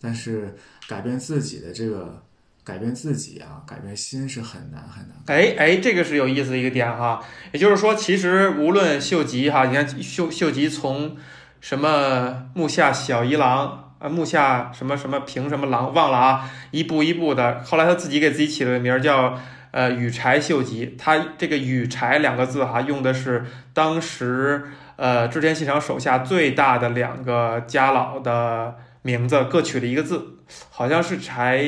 [0.00, 0.54] 但是
[0.86, 2.22] 改变自己的这个
[2.62, 5.16] 改变自己啊，改变心是很难很难。
[5.26, 7.22] 哎哎，这个是有意思的一个点哈。
[7.52, 11.16] 也就是说，其实无论秀吉哈，你看秀秀吉从
[11.60, 19.38] 什么木下小一郎啊，木下什么什么平什么郎忘了啊，一步一步的，后来他自己给自己起了个名儿叫
[19.70, 20.94] 呃羽柴秀吉。
[20.98, 24.64] 他这个羽柴两个字哈，用的是当时。
[24.96, 30.38] 呃，织田信长手下最大的两个家老的名字各取了一个字，
[30.70, 31.64] 好像是柴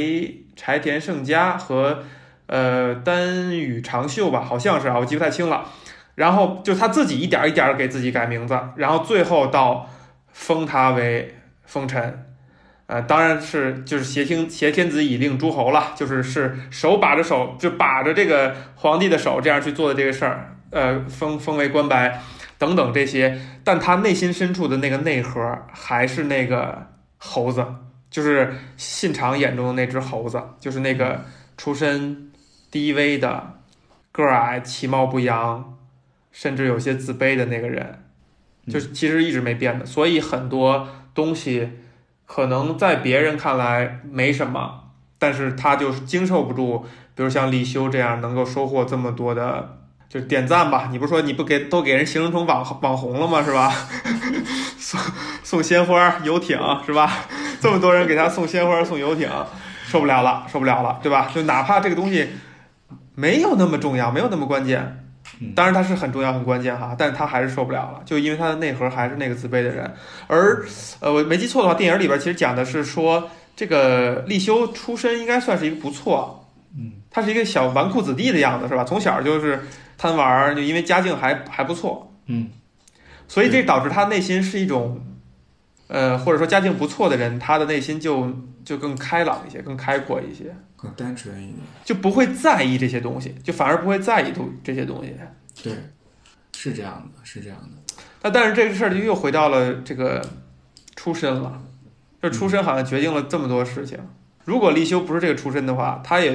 [0.54, 2.04] 柴田胜家和
[2.46, 5.66] 呃丹羽长秀吧，好像是啊，我记不太清了。
[6.14, 9.86] 然后就他自己一点一点给自己改名字，然后最后到
[10.32, 11.34] 封他为
[11.64, 12.22] 封臣。
[12.86, 20.56] 呃，当然是就是挟天挟天子以令诸侯了，就是是手把着手就把着这个皇帝的手这样去做的这个事儿。
[20.70, 22.22] 呃，封封为关白。
[22.58, 26.86] 等等这些，但他内心深处的那个内核还是那个
[27.18, 27.64] 猴子，
[28.10, 31.24] 就是信长眼中的那只猴子，就是那个
[31.56, 32.32] 出身
[32.70, 33.58] 低微的、
[34.10, 35.76] 个儿矮、其貌不扬，
[36.32, 38.04] 甚至有些自卑的那个人，
[38.68, 39.84] 就是其实一直没变的。
[39.84, 41.70] 所以很多东西
[42.24, 49.82] 可能在别人看来没什么，但是他就是经受不住，比如像立修这样能够收获这么多的。
[50.18, 53.42] 就点赞吧，你不是说你不给都给人形容成网网红了吗？
[53.44, 53.70] 是吧？
[54.79, 54.98] 送
[55.42, 57.12] 送鲜花、游艇是吧？
[57.61, 59.29] 这么多人给他送鲜花、送游艇，
[59.87, 61.31] 受不了了，受不了了，对吧？
[61.35, 62.29] 就哪怕这个东西
[63.14, 65.05] 没有那么重要，没有那么关键，
[65.55, 69.92] 当然它是很重要、很关键哈，但是他还是受不了了，就因为他的内核还是那个自卑的人。
[70.29, 70.64] 而
[71.00, 76.48] 呃，我没记错的话，电影里边其实讲的是说，这个立修出身应该算是一个不错，
[76.79, 78.85] 嗯，他是一个小纨绔子弟的样子是吧？
[78.85, 79.66] 从小就是。
[79.98, 82.50] 贪玩儿，就因为家境还还不错，嗯，
[83.26, 85.04] 所以这导致他内心是一种，
[85.88, 88.30] 呃，或者说家境不错的人，他的内心就
[88.64, 95.14] 就更开朗一些，更开阔一些，更单纯一点，就不会在意这些东西，就反而不会在意都这些东西。
[95.62, 95.72] 对，
[96.54, 97.94] 是这样的，是这样的。
[98.22, 100.20] 那但是这个事儿就又回到了这个
[100.96, 101.62] 出身了，
[102.20, 103.98] 这出身好像决定了这么多事情。
[104.46, 106.30] 如果立修不是这个出身的话，他也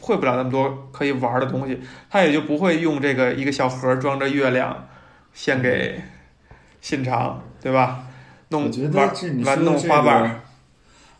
[0.00, 4.88] 会不了那么多可以玩的东西，他也就不会用这个一个小盒装着月亮
[5.34, 6.00] 献给
[6.80, 8.06] 信长，对吧？
[8.48, 10.42] 弄玩玩弄花瓣。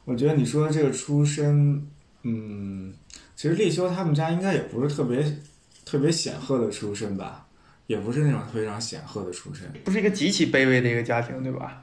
[0.07, 1.87] 我觉得你说的这个出身，
[2.23, 2.93] 嗯，
[3.37, 5.23] 其实立修他们家应该也不是特别
[5.85, 7.47] 特别显赫的出身吧，
[7.87, 11.83] 也不是那种非常显赫的出身，不是一个极其卑微的一个家庭，对吧？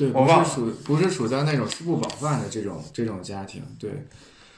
[0.00, 3.62] 对，不是属不是处在那种吃不饱饭的这种这种家庭。
[3.78, 3.90] 对，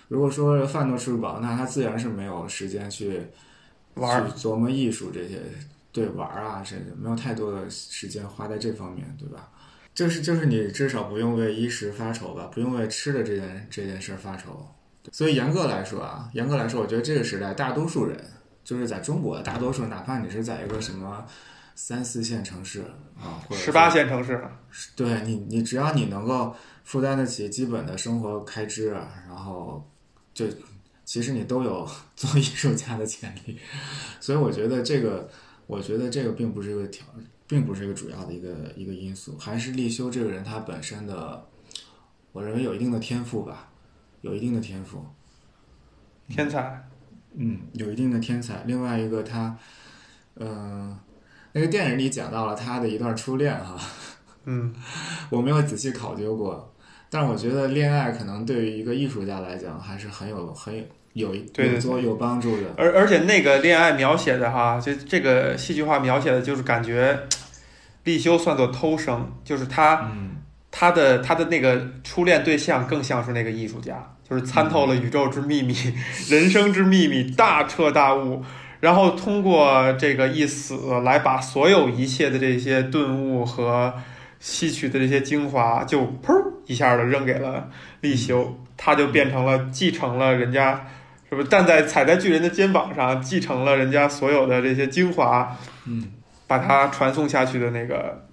[0.08, 3.20] 如果说饭都吃不饱，那他自然是没有时间去
[3.94, 5.40] 玩、琢磨艺术这些。
[5.94, 9.50] 对，玩啊，甚至没有太多的时间花在这方面，对吧？
[9.92, 14.66] 就是就是你至少不用为衣食发愁吧，不用为吃的这件这件事发愁。
[15.10, 18.18] 所以严格来说啊，严格来说，我觉得这个时代大多数人
[18.64, 21.26] 就是在中国，大多数哪怕你是在一个什么
[21.74, 22.82] 三四线城市
[23.18, 24.40] 啊，或者十八线城市，
[24.94, 26.54] 对你，你只要你能够
[26.84, 29.88] 负担得起基本的生活开支，然后
[30.34, 30.46] 就
[31.04, 33.58] 其实你都有 做艺术家的潜力。
[34.20, 35.28] 所以我觉得这个，
[35.66, 37.06] 我觉得这个并不是一个条，
[37.46, 41.46] 并不是一个主要的一个一个因素，还是立修这个人他本身的，
[42.32, 43.68] 我认为有一定的天赋吧，
[44.20, 45.04] 有一定的天赋。
[46.28, 46.88] 天才，
[47.34, 48.62] 嗯，有一定的天才。
[48.64, 49.54] 另外一个他，
[50.36, 50.96] 嗯、
[51.52, 53.76] 那个电影里讲到了他的一段初恋哈，
[54.46, 54.74] 嗯，
[55.30, 56.74] 我没有仔细考究过，
[57.10, 60.82] 但是我觉得恋爱可能对于一个艺术家来讲还是很有很有
[61.12, 62.68] 有一对对有帮助的。
[62.76, 67.18] 而而且那个恋爱描写的哈，就这个戏剧化描写的，就是感觉
[68.04, 70.36] 立修算作偷生，就是他嗯
[70.70, 75.74] 他的他的那个初恋对象更像是那个艺术家，就是参透了宇宙之秘密、
[76.30, 78.42] 人生之秘密，大彻大悟，
[78.82, 83.94] 然后通过这个一死来把所有一切的这些顿悟和
[84.40, 86.34] 吸取的这些精华，就砰
[86.66, 87.70] 一下的扔给了
[88.00, 90.84] 立修，他就变成了继承了人家。
[91.30, 95.56] 是不是站在踩在巨人的肩膀上，继承了人家所有的这些精华，
[95.86, 96.12] 嗯，
[96.48, 98.26] 把它传送下去的那个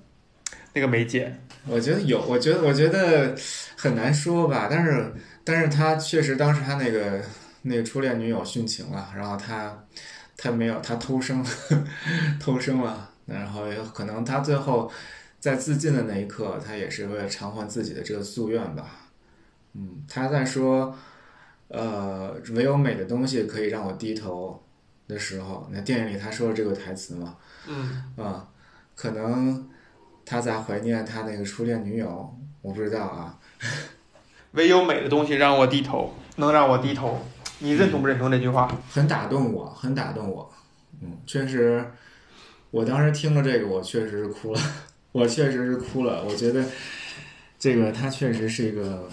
[0.74, 1.34] 那个媒介？
[1.68, 3.36] 我觉得有，我觉得我觉得
[3.78, 5.14] 很难说吧，但是
[5.46, 7.22] 但是他确实当时他那个
[7.62, 9.78] 那个初恋女友殉情了，然后他
[10.42, 11.46] 他没有他偷生
[12.40, 14.90] 偷生了，然后有可能他最后
[15.40, 18.86] 在自尽的那一刻，他也是为了偿还自己的这个夙愿吧。
[19.74, 20.96] 嗯，他在说，
[21.68, 24.64] 呃，唯有美的东西可以让我低头
[25.08, 27.36] 的时候，那电影里他说了这个台词嘛，
[27.68, 28.48] 嗯，啊，
[28.96, 29.70] 可能
[30.26, 33.38] 他在怀念他那个初恋女友，我不知道啊。
[34.54, 37.22] 唯有美的东西让我低头，能让我低头。
[37.60, 38.68] 你认同不认同这句话？
[38.92, 40.52] 很打动我，很打动我。
[41.02, 41.86] 嗯，确实，
[42.72, 44.62] 我当时听了这个，我确实是哭了，
[45.12, 46.24] 我确实是哭了。
[46.24, 46.64] 我觉得
[47.58, 49.10] 这个他确实是一个，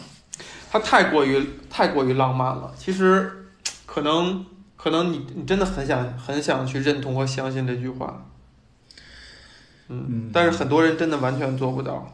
[0.70, 2.74] 他太过于太过于浪漫了。
[2.76, 3.46] 其实，
[3.84, 4.44] 可能
[4.76, 8.30] 可能你你真的很想很想去认同和相信这句话。
[9.88, 12.12] 嗯，嗯，但是很多人真的完全做不到。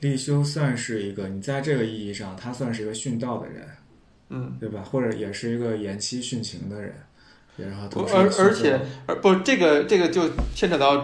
[0.00, 3.68] 立修算是一个，你在这个意义上，他算是一个殉道的人，
[4.30, 4.82] 嗯，对吧？
[4.82, 6.94] 或者也是一个延期殉情的人，
[7.56, 10.96] 然后同时而而且而不这个这个就牵扯到，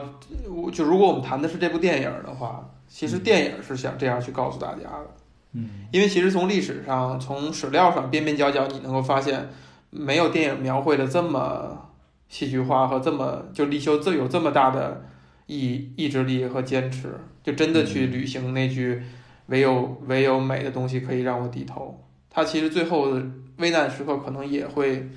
[0.72, 5.10] 就如果我们谈的是这部电影的话，其实电影是想这样去告诉大家的。
[5.56, 9.48] 嗯因为其实从历史上、从史料上边边角角，你能够发现，
[9.90, 11.90] 没有电影描绘的这么
[12.28, 15.06] 戏剧化和这么就立修这有这么大的
[15.46, 19.00] 意意志力和坚持，就真的去履行那句
[19.46, 22.00] “唯有唯有美的东西可以让我低头”。
[22.34, 23.22] 他其实最后的
[23.58, 25.08] 危难时刻可能也会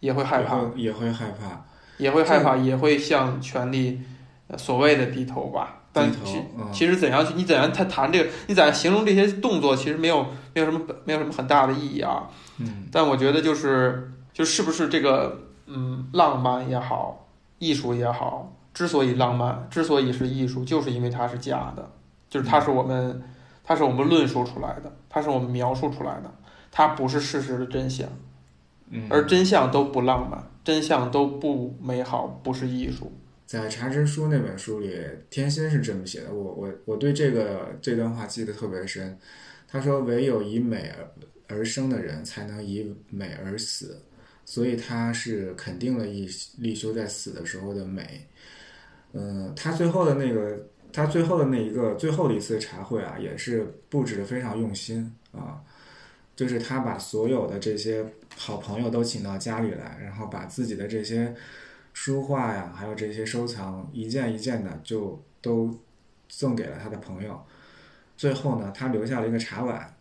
[0.00, 1.64] 也会害怕，也会害怕，
[1.98, 4.00] 也会害怕，也会向权力
[4.48, 5.82] 呃所谓的低头吧。
[5.92, 12.28] 但低头其嗯其实怎样去，你怎样他谈这个，你怎样形容这些动作，其实没有没有什么没有什么很大的意义啊。
[12.58, 17.26] 嗯但我觉得就是就是不是这个嗯浪漫也好，
[17.58, 21.90] 艺术也好，之所以浪漫，之所以是艺术，就是因为它是假的，
[22.30, 23.22] 就是它是我们
[23.64, 26.30] 它是我们论述出来的，它是我们描述出来的，
[26.76, 28.06] 它不是事实的真相，
[28.90, 33.10] 嗯，而真相都不浪漫，真相都不美好，不是艺术。
[33.46, 34.94] 在《茶之书》那本书里，
[35.30, 39.18] 天心是这么写的，我我我对这个这段话记得特别深。
[39.66, 43.98] 他说：“唯有以美而而生的人，才能以美而死。”
[44.44, 48.28] 所以他是肯定了立立修在死的时候的美。
[49.14, 50.58] 嗯，他最后的那个，
[50.92, 55.58] 他最后的那一个最后的一次茶会啊，也是布置的非常用心啊。
[56.36, 58.04] 就是他把所有的这些
[58.36, 61.34] 好朋友都请到家里来，然后把自己的这些
[61.94, 65.76] 书画呀，还有这些收藏，一件一件的就都
[66.28, 67.42] 送给了他的朋友。
[68.16, 69.96] 最后呢，他留下了一个茶碗，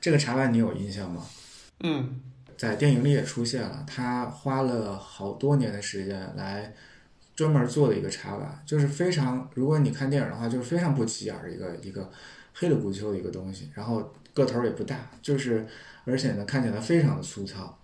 [0.00, 1.24] 这个茶碗你有印象吗？
[1.80, 2.20] 嗯
[2.56, 6.74] 在电影里也出现了，他花了好多年的时间来
[7.36, 12.10] 专门做的一个茶碗，就是非常，如果你看电影的话，就是非常不起眼儿的一个一个
[12.54, 15.66] 黑里古秋的一个东西，然后个头也不大，就是
[16.04, 17.78] 而且呢看起来非常的粗糙。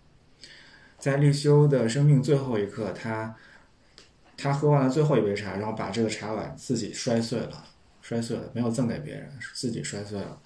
[0.98, 3.36] 在立修的生命最后一刻，他
[4.36, 7.64] 他喝完了最后一杯茶，然后把这个茶碗自己摔碎了，
[8.00, 10.40] 摔碎了，没有赠给别人，自己摔碎了，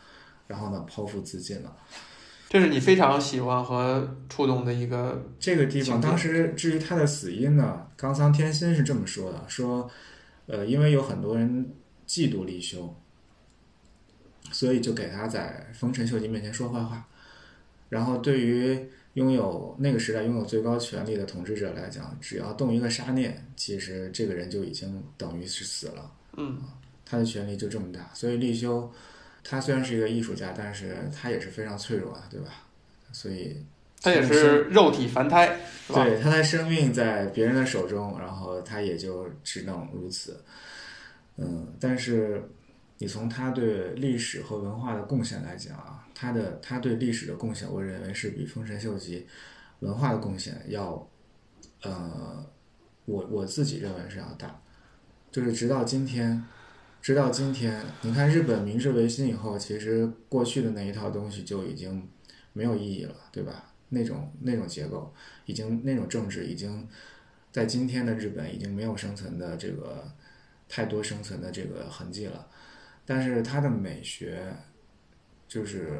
[0.48, 1.76] 然后呢剖腹自尽了。
[2.48, 9.88] 这是你非常喜欢和触动的一个，这个地方当时至于他的死因呢，冈仓天心是这么说的：说，
[10.46, 11.70] 呃，因为有很多人
[12.06, 12.96] 嫉妒立修，
[14.50, 17.06] 所以就给他在丰臣秀吉面前说坏话。
[17.88, 18.78] 然后对于
[19.14, 26.12] 拥有那个时代拥有最高权力的统治者来讲，只要动一个杀念，其实这个人就已经等于是死了。
[26.36, 26.60] 嗯，
[27.04, 28.92] 他的权力就这么大，所以立修
[29.42, 32.64] 他虽然是一个艺术家，但是他也是非常脆弱的，对吧？
[33.10, 33.64] 所以
[34.02, 40.44] 他也是肉体凡胎，对，他的生命在别人的手中，然后他也就只能如此。
[41.38, 42.42] 嗯，但是
[42.98, 49.26] 你从他对历史和文化的贡献来讲啊，他的他对历史的贡献，我认为是比丰臣秀吉
[49.80, 51.08] 文化的贡献要，
[51.82, 52.44] 呃，
[53.04, 54.60] 我我自己认为是要大。
[55.30, 56.44] 就是直到今天，
[57.00, 62.08] 直到今天，你看日本明治维新以后，其实过去的那一套东西就已经
[62.52, 63.72] 没有意义了，对吧？
[63.90, 65.14] 那种那种结构，
[65.46, 66.88] 已经那种政治已经
[67.52, 70.10] 在今天的日本已经没有生存的这个
[70.68, 72.48] 太多生存的这个痕迹了。
[73.08, 74.54] 但是它的美学
[75.48, 75.98] 就是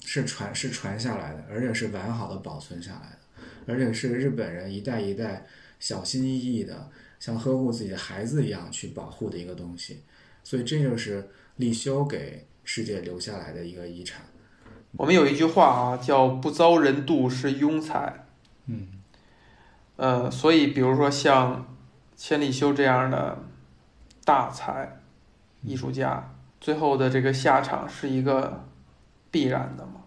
[0.00, 5.46] 是传是传下来的，而且是完好的保存下来的，而且是日本人一代一代
[5.78, 6.90] 小心翼翼的。
[7.20, 10.02] 像呵护自己的孩子一样去保护的一个东西，
[10.42, 14.24] 所以这就是立修给世界留下来的一个遗产。
[14.96, 18.26] 我们有一句话啊，叫“不遭人妒是庸才”。
[18.66, 18.88] 嗯，
[19.94, 21.76] 呃，所以比如说像
[22.16, 23.38] 千里修这样的
[24.24, 25.00] 大才
[25.62, 26.31] 艺术家，
[26.62, 28.64] 最后的这个下场是一个
[29.30, 30.04] 必然的吗？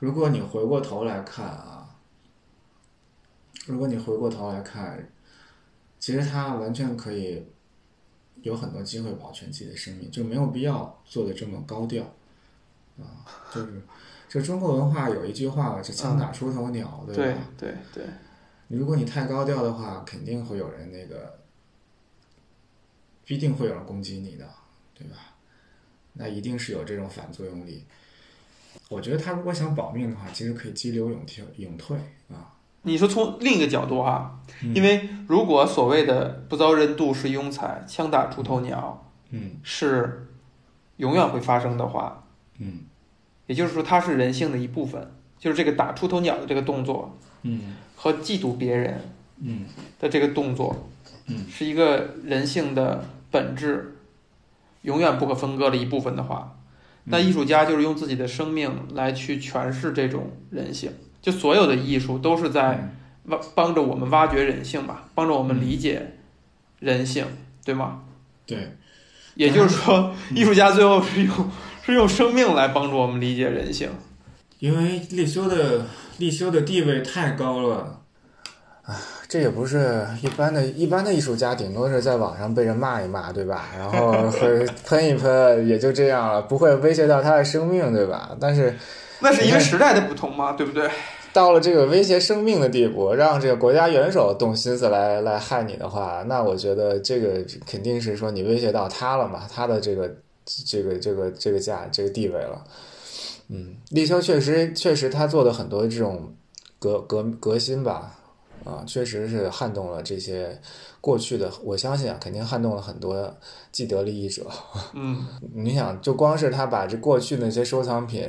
[0.00, 1.96] 如果你回过头来看啊，
[3.68, 5.08] 如果你回过头来看。
[6.00, 7.42] 其实他完全可以
[8.42, 12.04] 有很多机会保全自己的生命，就没有必要做的这么高调
[12.98, 13.24] 啊。
[13.50, 13.82] 就是，
[14.28, 17.40] 就中国文化有一句话叫“枪打出头鸟”，对吧？
[17.56, 18.04] 对对对。
[18.68, 21.38] 如果你太高调的话，肯定会有人那个，
[23.24, 24.46] 必定会有人攻击你的，
[24.92, 25.16] 对吧？
[26.14, 27.84] 那一定是有这种反作用力。
[28.88, 31.96] 我觉得他如果想保命的话，其实可以激流勇退，勇退
[32.28, 32.50] 啊。
[32.82, 34.40] 你说从另一个角度哈，
[34.74, 40.26] 因为如果所谓的不遭人妒是庸才，枪打出头鸟，嗯，是
[40.96, 42.26] 永远会发生的话，
[42.58, 42.80] 嗯，
[43.46, 49.00] 也就是说它是人性的一部分，就是这个打出头鸟的这个动作，嗯，和嫉妒别人，
[49.40, 49.66] 嗯。
[49.98, 50.90] 的这个动作，
[51.28, 53.93] 嗯，是一个人性的本质，
[54.84, 56.56] 永远不可分割的一部分的话，
[57.04, 60.90] 那艺术家就是用自己的生命来去诠释这种人性。
[61.20, 66.16] 就所有的艺术都是在挖帮着我们挖掘人性吧，帮着我们理解
[66.78, 67.24] 人性，
[67.64, 68.02] 对吗？
[68.46, 68.76] 对，
[69.34, 71.50] 也就是说， 艺术家最后是用
[71.84, 73.90] 是用生命来帮助我们理解人性。
[74.58, 75.86] 因为立修的
[76.18, 78.03] 立修的地位太高了，
[78.84, 83.68] 啊，这也不是一般的一般的艺术家，顶多是在网上被人骂一骂，对吧？
[83.78, 88.36] 然后会 喷一喷，也就这样了，不会威胁到他的生命，对吧？
[88.40, 88.74] 但是。
[89.20, 90.90] 那是因为时代的不同嘛，对不对？
[91.32, 100.14] 到了这个威胁生命的地步，让这个国家元首动心思来来害你的话，那我觉得这个肯定是说你威胁到他了嘛，他的这个
[100.66, 102.62] 这个这个这个价这个地位了。
[103.48, 106.34] 嗯，立秋确实确实他做的很多这种
[106.78, 108.18] 革革革新吧，
[108.64, 110.60] 啊，确实是撼动了这些
[111.00, 113.34] 过去的，我相信啊，肯定撼动了很多。
[113.70, 114.46] 既得利益者，
[114.92, 118.28] 嗯， 你想，就光是他把这过去那些收藏品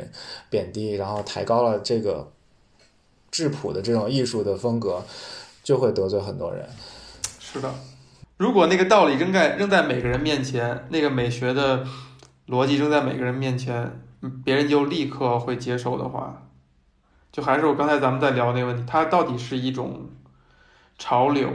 [0.50, 2.32] 贬低，然后抬高了这个
[3.30, 5.04] 质朴的这种艺术的风格，
[5.64, 6.68] 就会得罪很多人。
[7.40, 7.72] 是的，
[8.38, 11.86] 如果那个道理扔在扔在每个人面前，那个美学的
[12.48, 14.02] 逻辑扔在每个人面前，
[14.44, 16.50] 别人就立刻会接受的话，
[17.32, 20.10] 就还是我刚才咱们在聊那个问题，它到底是一种
[20.98, 21.50] 潮流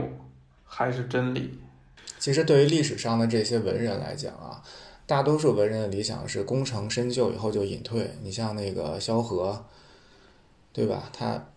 [0.65, 1.57] 还是真理？
[2.19, 4.61] 其实，对于历史上的这些文人来讲啊，
[5.07, 8.11] 大多数文人的理想是功成身就以后就隐退。
[8.21, 9.65] 你像那个萧何，
[10.71, 11.09] 对吧？
[11.11, 11.47] 他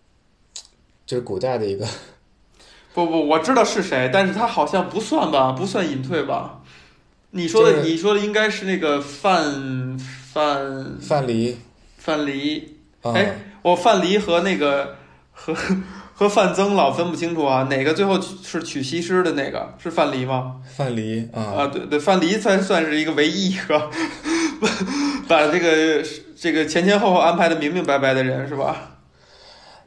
[1.05, 1.87] 就是古代的一个。
[2.95, 5.51] 不不，我知道是谁，但是他好像不算吧？
[5.51, 6.63] 不算隐退吧？
[7.31, 11.55] 你说的，你说的应该是那个范范范蠡。
[11.97, 12.63] 范蠡，
[13.03, 14.95] 哎，我范蠡和那个
[15.31, 15.55] 和。
[16.17, 20.61] 和范增老分不清楚啊，哪个最后是娶西施的那个是范蠡吗？
[20.75, 23.91] 范蠡啊啊，对对，范蠡才算是一个唯一一个
[25.27, 26.01] 把这个
[26.37, 28.91] 这个前前后后安排的明明白白的人是吧？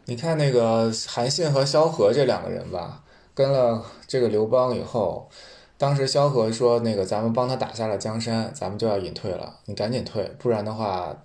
[0.05, 3.03] 你看那个韩信和萧何这两个人吧，
[3.35, 5.31] 跟了这个刘邦以后，
[5.79, 11.17] 当时萧何说那个咱们帮他打下了江山，咱们就要隐退了，你赶紧退，不然的话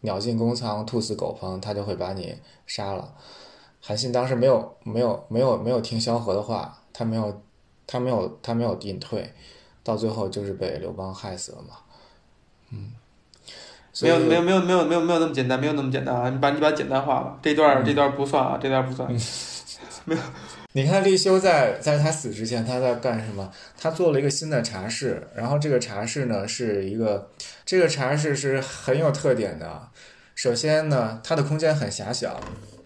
[0.00, 2.36] 鸟尽弓藏，兔死狗烹，他就会把你
[2.66, 3.12] 杀了。
[3.80, 7.42] 韩信当时没有没有没有没有听萧何的话，他没有
[7.86, 9.32] 他没有他没有隐退，
[9.82, 11.74] 到最后就是被刘邦害死了嘛。
[12.70, 12.92] 嗯，
[14.02, 16.28] 没有没有没有没有没有没有那么简单，没有那么简单啊！
[16.30, 19.10] 你把你把它简单化了，这段这段不算啊，这段不算。
[20.04, 20.20] 没有
[20.72, 23.50] 你看立修在在他死之前，他在干什么？
[23.76, 27.28] 他做了一个新的茶室，然后这个茶室呢是一个，
[27.66, 29.88] 这个茶室是很有特点的。
[30.36, 32.40] 首先呢，它的空间很狭小，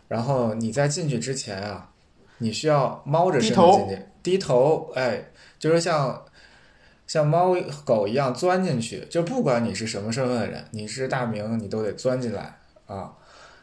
[0.08, 1.90] 然后你在进去之前啊，
[2.38, 5.24] 你需要猫着身子进去，低头，哎，
[5.58, 6.24] 就是像
[7.06, 13.12] 像猫狗一样钻进去，就不管你是什么身份的人，你是大明，你都得钻进来啊。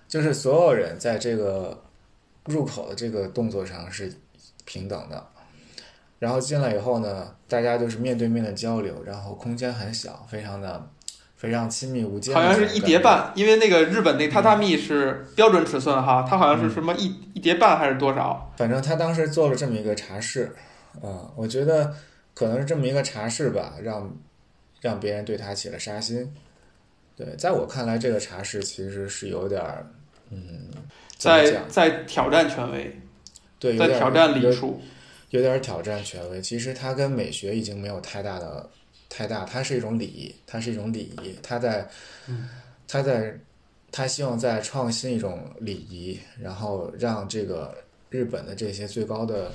[0.08, 1.84] 就是所有人在这个
[2.46, 4.14] 入口的这个动作上是
[4.66, 5.28] 平等的。
[6.20, 10.88] 然后进来以后呢，大家就是面对面的交流，然后空间很小，非常的
[11.42, 12.36] 非常亲密无间。
[12.36, 13.00] 好像是一叠。
[13.00, 18.54] 半，因为那个日本那榻榻米是标准尺寸哈，它好像是什么一一叠半还是多少？
[18.56, 20.52] 反正他当时做了这么一个茶室，
[21.02, 21.92] 啊、我觉得
[22.36, 24.16] 可能是这么一个茶室吧，让
[24.82, 26.32] 让别人对他起了杀心。
[27.16, 29.88] 对，在我看来，这个茶室其实是有点儿，
[30.30, 30.70] 嗯，
[31.18, 31.64] 在？
[31.68, 33.00] 在挑战权威，
[33.58, 34.80] 对，有点在挑战礼数。
[35.32, 36.42] 有点挑战权威。
[36.42, 38.70] 其实它跟美学已经没有太大的
[39.14, 41.36] 太大，它是一种礼仪，它是一种礼仪。
[41.44, 41.86] 它在，
[42.88, 43.38] 它在，
[43.92, 47.76] 它希望在创新一种礼仪，然后让这个
[48.10, 49.52] 日本的这些最高的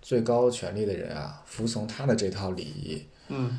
[0.00, 3.04] 最高权力的人啊，服从他的这套礼仪。
[3.26, 3.58] 嗯，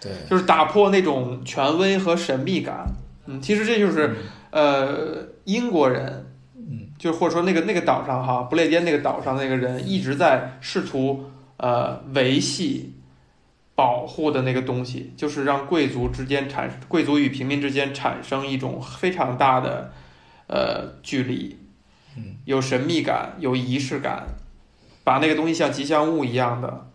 [0.00, 2.86] 对，就是打破那种权威和神秘感。
[3.26, 4.16] 嗯，其实这就是
[4.52, 11.26] 呃英国人，嗯，就或者说那个那个岛上哈，不列颠那个岛上那个人一直在试图
[11.58, 12.94] 呃维系。
[13.76, 19.92] 保护的那个东西，就是让贵族之间产贵族与平民之间产生一种非常大的
[20.48, 21.58] 呃距离，
[22.16, 24.26] 嗯，有神秘感，有仪式感，
[25.04, 26.88] 把那个东西像吉祥物一样的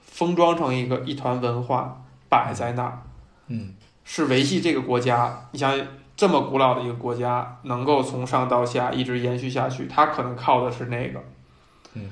[0.00, 3.02] 封装成一个一团文化摆在那儿，
[3.46, 5.48] 嗯是维系这个国家。
[5.52, 5.80] 你想
[6.16, 11.22] 这么古老的一个国家，能够从上到下一直延续下去，它可能靠的是那个。
[11.94, 12.10] 嗯，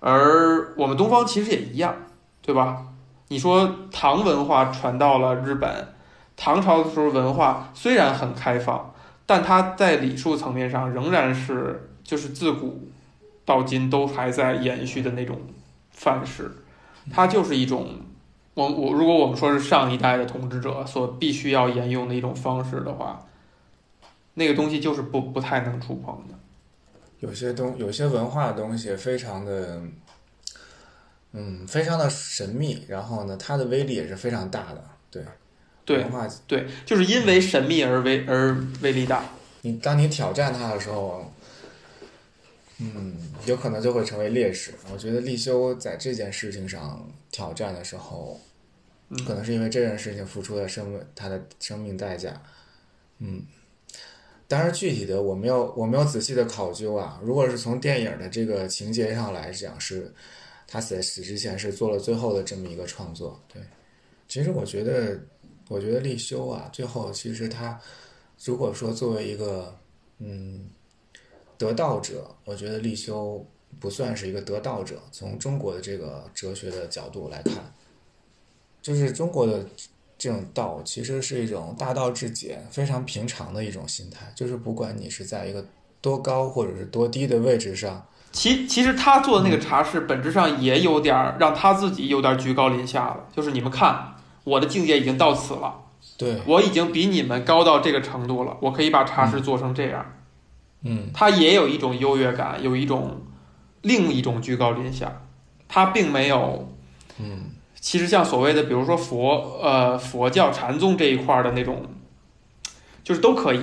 [0.00, 1.94] 而我们东方其实也一样，
[2.42, 2.86] 对吧？
[3.28, 5.88] 你说唐文化传到了日本，
[6.36, 8.94] 唐朝的时候文化虽然很开放，
[9.26, 12.88] 但它在礼数层面上仍然是就是自古
[13.44, 15.40] 到今都还在延续的那种
[15.90, 16.50] 范式，
[17.10, 18.00] 它就是一种
[18.54, 23.26] 我我如果我们说是上一代的统治者所必须要沿用的一种方式的话，
[24.34, 26.34] 那个东西就是不不太能触碰的。
[27.20, 29.80] 有些东有些文化的东西非常的，
[31.38, 34.82] 嗯，非常的神秘，然后呢，它的威力也是非常大的。
[35.10, 35.22] 对，
[35.84, 39.22] 对文化对，就是因为神秘而威而威力大。
[39.60, 41.30] 你当你挑战它的时候，
[42.78, 43.14] 嗯，
[43.44, 44.72] 有可能就会成为劣势。
[44.90, 48.40] 我觉得立修在这件事情上挑战的时候，
[49.10, 52.40] 嗯可能是因为这件事情付出的生命他的生命代价。
[53.18, 53.42] 嗯，
[54.48, 57.20] 当然具体的我没有我没有仔细的考究啊。
[57.22, 60.14] 如果是从电影的这个情节上来讲，是
[60.66, 63.40] 他死死之前是做了最后的这么一个创作。
[63.52, 63.62] 对，
[64.26, 65.20] 其实我觉得，
[65.68, 67.80] 我觉得立修啊，最后其实他
[68.44, 69.76] 如果说作为一个
[70.18, 70.68] 嗯
[71.56, 73.46] 得道者，我觉得立修
[73.78, 75.00] 不算是一个得道者。
[75.12, 77.72] 从中国的这个哲学的角度来看，
[78.82, 79.66] 就是中国的
[80.18, 85.64] 这种道其实是一种大道至简、非常平常的一种心态，就是不管你是在一个
[86.00, 94.14] 多高或者是多低的位置上，其其实他做的那个茶室本质上也有点儿让他自己有点居高临下了，就是你们看
[94.44, 95.74] 我的境界已经到此了，
[96.18, 100.04] 对，我已经比你们高到这个程度了，我可以把茶室做成这样。
[100.82, 101.10] 嗯。
[101.14, 103.22] 他也有一种优越感，有一种
[103.80, 105.22] 另一种居高临下，
[105.66, 106.72] 他并没有。
[107.18, 107.46] 嗯。
[107.80, 111.86] 其实像所谓的，比如说佛呃佛教禅宗这一块儿的那种，
[113.02, 113.60] 就是都可以，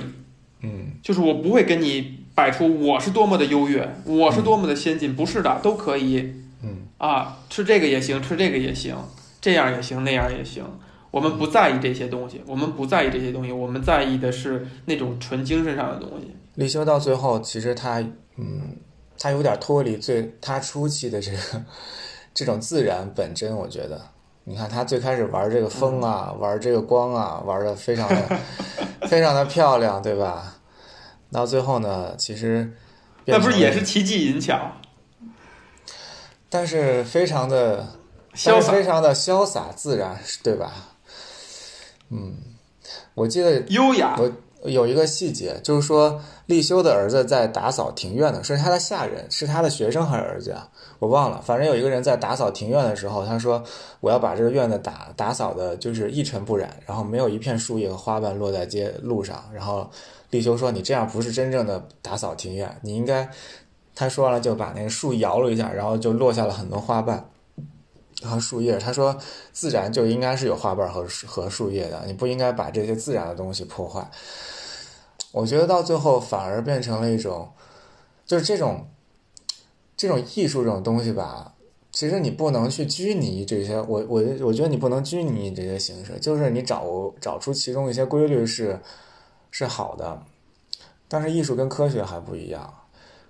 [0.62, 0.92] 嗯。
[1.02, 8.96] 就是我不会跟你摆出我是多么的优越，我是多么的先进，不是的，都可以嗯啊，吃这个也行，吃这个也行，
[9.40, 10.64] 这样也行，那样也行。
[11.10, 16.34] 我们不在意这些东西，我们不在意这些东西，我们在意的是那种纯精神上的东西。
[16.56, 18.00] 立修到最后，其实他，
[18.36, 18.76] 嗯，
[19.16, 21.38] 他有点脱离最他初期的这个
[22.34, 23.54] 这种自然本真。
[23.56, 24.00] 我觉得，
[24.42, 28.38] 你看他最开始玩这个风啊，玩这个光啊，玩的非常的
[29.08, 30.53] 非常的漂亮，对吧？
[31.32, 32.72] 到最后呢，其实
[33.24, 34.72] 那不是也是奇技淫巧、
[36.48, 37.86] 但是非常的
[38.34, 40.72] 潇洒非、常的潇洒自然，对吧？
[42.10, 42.34] 嗯，
[43.14, 44.16] 我记得优雅？
[44.18, 44.30] 我
[44.68, 50.68] 有一个细节，就是说立修的儿子在打扫庭院的，是他的下人，是他的学生还是儿子啊？
[51.00, 53.62] 我忘了，反正有一个人在打扫庭院的时候，他说
[54.00, 59.44] 我要把这个院子打打扫的，就是一尘不染，然后没有一片树叶和花瓣落在街路上。
[59.52, 59.90] 然后
[60.34, 63.30] 立修说：“你这样不是真正的打扫庭院，你应该……”
[63.94, 67.30] 他说完了就把那个树摇了一下，然后就落下了很多花瓣
[68.22, 68.76] 和树叶。
[68.78, 69.16] 他说
[69.52, 74.10] ：“自然就应该是有花瓣和和树叶的，你不应该把这些自然的东西破坏。”
[75.32, 77.48] 我觉得到最后反而变成了一种，
[78.26, 78.86] 就是这种。
[79.96, 81.54] 这种艺术这种东西吧，
[81.92, 83.76] 其实你不能去拘泥这些。
[83.76, 86.84] 我我我觉得你不能拘泥这些形式，就是你找
[87.20, 88.78] 找出其中一些规律是
[89.62, 90.22] 好的。
[91.06, 92.74] 但是艺术跟科学还不一样，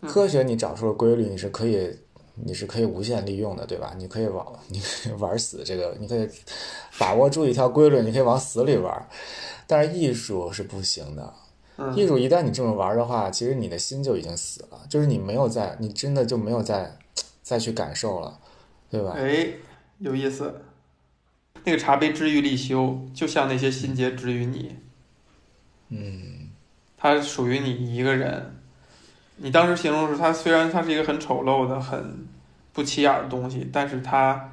[0.09, 1.99] 科学你找出了规律，你是可以
[2.37, 3.93] 你是可以无限利用的，对吧？
[3.99, 6.27] 你可以往你可以玩死这个，你可以
[6.99, 9.09] 把握住一条规律，你可以往死里玩。
[9.66, 11.35] 但是艺术是不行的。
[11.95, 16.97] 艺术一旦你这么玩的话，其实你的心就已经死了，就是你没有在，你真的就没有再
[17.43, 18.39] 再去感受了，
[18.89, 19.14] 对吧？
[19.16, 19.49] 哎，
[19.99, 20.62] 有意思。
[21.64, 24.77] 那个茶杯治愈立修，就像那些心结治愈你。
[25.97, 26.51] 嗯，
[26.97, 28.57] 它属于你一个人。
[29.36, 32.26] 你当时形容是，它虽然它是一个很丑陋的、很
[32.72, 34.53] 不起眼的东西，但是它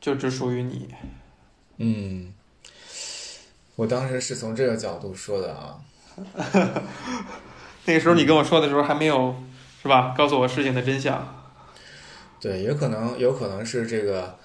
[0.00, 0.94] 就只属于你。
[1.78, 2.32] 嗯，
[3.76, 5.78] 我当时是从这个角度说的啊。
[7.86, 9.34] 那个时候你跟我说的时候还没有，
[9.80, 10.14] 是吧？
[10.16, 11.34] 告诉我事情的真相。
[12.40, 14.38] 对，有可能，有可能是这个，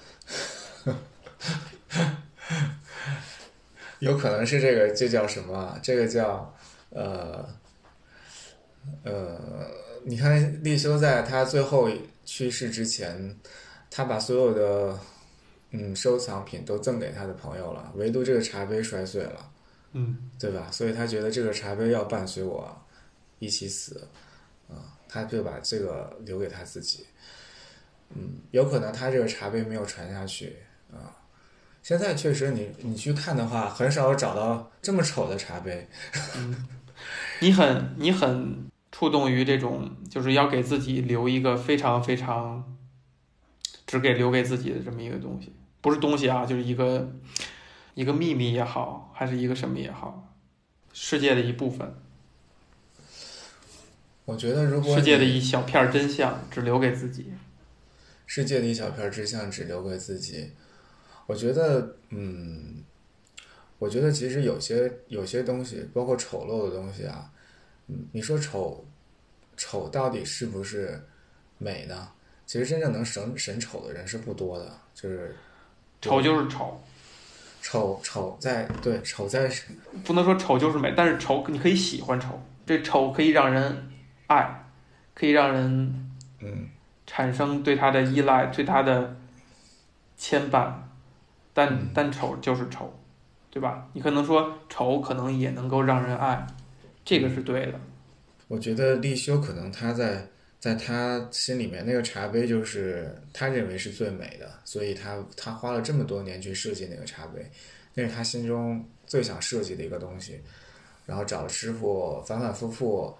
[4.00, 5.78] 有可能是这个，这叫什么？
[5.82, 6.54] 这个叫
[6.90, 7.48] 呃
[9.02, 9.40] 呃，
[10.04, 11.88] 你看立修在他最后
[12.24, 13.38] 去世之前，
[13.90, 14.98] 他把所有的
[15.70, 19.50] 嗯收藏品都赠给他的朋友了，唯独这个茶杯摔碎了。
[19.92, 20.68] 嗯，对吧？
[20.72, 22.84] 所以他觉得这个茶杯要伴随我
[23.38, 24.08] 一起死，
[24.68, 27.06] 啊，他就把这个留给他自己。
[28.10, 30.56] 嗯，有可能他这个茶杯没有传下去
[30.92, 31.23] 啊。
[31.84, 35.86] 现在确实，你你去看的话，很少找到这么丑的茶杯。
[36.36, 36.66] 嗯，
[37.40, 42.76] 你很你很触动于这种，就是要给自己留一个非常非常
[43.86, 47.12] 只给留给自己的这么一个东西，不是东西啊，就是一个。
[47.96, 50.34] 一个秘密也好，还是一个什么也好，
[50.92, 51.94] 世界的一部分。
[54.24, 57.32] 我觉得，如果世界的一小片真相只留给自己，
[58.26, 60.50] 世界的一小片真相只留给自己，
[61.26, 62.82] 我觉得，嗯，
[63.78, 67.30] 我觉得其实有些有些东西，包括丑陋的东西啊，
[67.88, 68.84] 嗯，你说丑，
[69.56, 71.02] 丑到底是不是
[71.58, 72.08] 美呢？
[72.46, 75.34] 其实真正能审审丑的人是不多的，就是
[76.00, 76.80] 丑就是丑。
[77.66, 79.50] 丑丑在对丑在，
[80.04, 83.90] 不能说丑就是美，但是丑你可以喜欢丑，这丑可以让人
[84.26, 84.66] 爱，
[85.14, 86.10] 可以让人
[86.40, 86.68] 嗯
[87.06, 89.16] 产生对他的依赖，对他的
[90.18, 90.74] 牵绊，
[91.54, 92.92] 但但丑就是丑，
[93.50, 93.88] 对吧？
[93.94, 96.46] 你可能说丑可能也能够让人爱，
[97.02, 97.80] 这个是对的。
[98.48, 100.28] 我觉得立修可能他在。
[100.60, 107.50] 在他心里面，那个茶杯就是他认为是最美的，所以他他花了这么多年去设计那个茶杯，
[107.92, 110.40] 那是他心中最想设计的一个东西，
[111.04, 113.14] 然后找师傅反反复复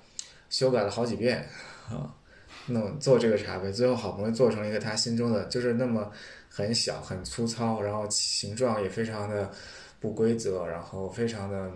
[0.49, 1.47] 修改了好几遍
[1.91, 2.15] 啊，
[2.69, 6.11] 弄做这个茶杯，最后好不容易做成了一个他心中的，就是那么
[6.55, 9.51] 很小很粗糙，然后形状也非常的
[9.99, 11.69] 不规则，然后非常的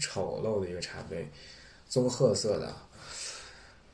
[0.00, 1.28] 丑陋的一个茶杯，
[1.88, 2.72] 棕褐色的。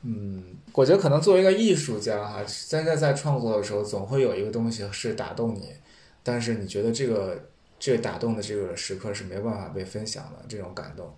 [0.03, 5.73] 嗯，我觉得可能作为一个艺术家哈，现在在创作的时候，总会有一个东西是打动你，
[6.21, 11.11] 但是你觉得这个这个打动的这个时刻是没有办法被分享的这种感动，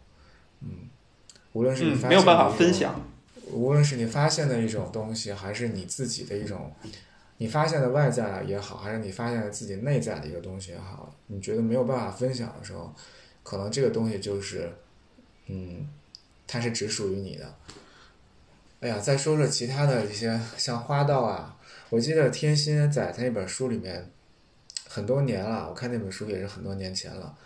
[0.61, 0.87] 嗯，
[1.51, 3.05] 无论是你没有办法分享，
[3.51, 6.71] 无论是你发现的一种东西，还是你自己的一种
[7.39, 12.93] 你发现的外在也好，还是你发现的自己内在的一个东西也好，你觉得没有办法分享的时候，
[13.43, 14.69] 可能这个东西就是，
[15.47, 15.87] 嗯，
[16.45, 17.55] 它是只属于你的。
[18.81, 21.57] 哎呀，再说说其他的一些像花道啊，
[21.89, 24.11] 我记得天心在他那本书里面
[24.89, 27.37] 很多年了，我看那本书也是很多年前了。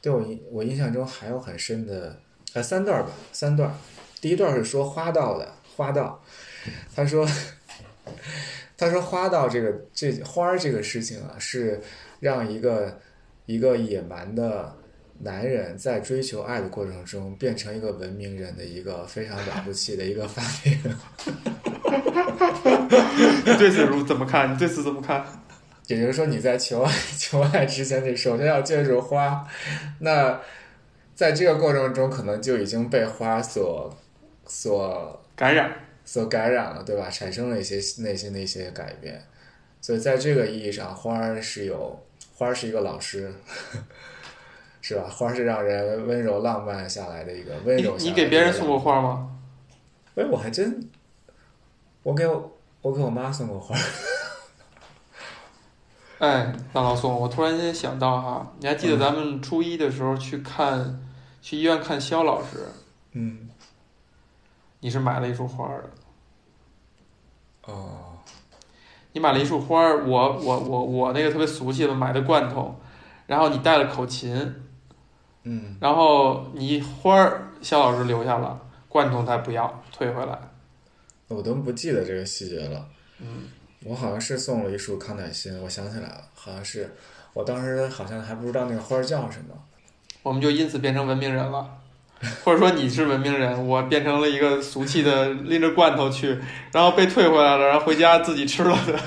[0.00, 2.18] 对我印我印象中还有很深的
[2.54, 3.74] 呃三段吧，三段。
[4.18, 6.22] 第一段是说花道的花道，
[6.94, 7.28] 他说
[8.76, 11.80] 他说花道这个这花儿这个事情啊，是
[12.20, 12.98] 让一个
[13.46, 14.76] 一个野蛮的。
[15.18, 20.78] 男人在追求爱的过程中变成一个文明人的一个非常了不起的一个发明。
[23.46, 24.52] 你对此如怎么看？
[24.52, 25.24] 你对此怎么看？
[25.86, 29.48] 也就是说，你在求爱 求爱之前，你首先要借助花。
[30.00, 30.38] 那
[31.14, 33.96] 在这个过程中，可能就已经被花所
[34.44, 35.85] 所感染。
[36.06, 37.10] 所感染了，对吧？
[37.10, 39.22] 产生了一些内心的一些改变，
[39.82, 42.02] 所以在这个意义上，花儿是有
[42.36, 43.34] 花儿是一个老师，
[44.80, 45.08] 是吧？
[45.10, 47.96] 花儿是让人温柔浪漫下来的一个温柔。
[47.98, 49.36] 你给别人送过花吗？
[50.14, 50.88] 哎，我还真，
[52.04, 53.82] 我给我我给我妈送过花儿。
[56.18, 61.02] 哎，大老宋，我突然间想到哈，你还记得咱们初一的时候去看，
[61.42, 62.68] 去医院看肖老师，
[63.12, 63.50] 嗯，
[64.86, 65.90] 你是买了一束花儿的。
[67.72, 68.18] 哦，
[69.14, 72.72] 你买了一束花儿，我我我我那个特别俗气的买的罐头，
[73.26, 74.62] 然后你带了口琴，
[75.42, 80.38] 嗯，然后你花儿肖老师留下了，罐头他不要，退回来。
[81.26, 82.86] 我都不记得这个细节了。
[83.18, 83.48] 嗯，
[83.82, 86.94] 我好像是送了一束康乃馨，我想起来了，好像是，
[87.34, 89.52] 我当时好像还不知道那个花儿叫什么。
[90.22, 91.78] 我们就因此变成文明人了，
[92.44, 96.36] 或者说你是文明人，我变成了一个俗气的拎着罐头去，
[96.72, 98.98] 然后被退回来了，然后回家自己吃了的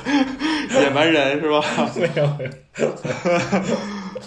[0.82, 1.62] 野蛮人是吧？
[1.96, 2.52] 没有，没有。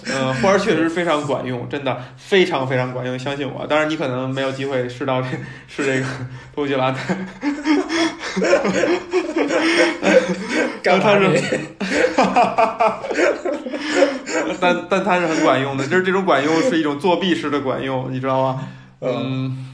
[0.04, 3.64] 嗯，花儿确实非常管用，真的非常非常管用，相信我。
[3.66, 5.28] 当然你可能没有机会试到这
[5.68, 6.06] 试这个
[6.54, 6.92] 东西了，
[10.82, 11.40] 干嘛他是你？
[14.60, 18.60] 但但它是很管用的，就是这种管用是一种作弊式的管用，你知道吗？
[19.02, 19.66] 嗯，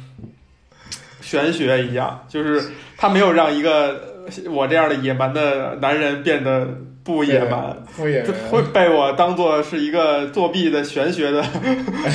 [1.20, 6.66] 玄学一样，就是他没有让一个我这样的野蛮的男人变得
[7.04, 8.62] 不野蛮，敷衍这会。
[8.72, 11.42] 被我当做是一个作弊的玄学的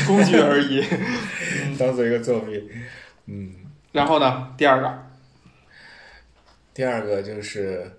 [0.07, 0.83] 工具而已。
[1.77, 2.69] 当做一个作弊。
[3.25, 3.51] 嗯，
[3.91, 4.93] 然后呢，第二个，
[6.73, 7.91] 第二个就是，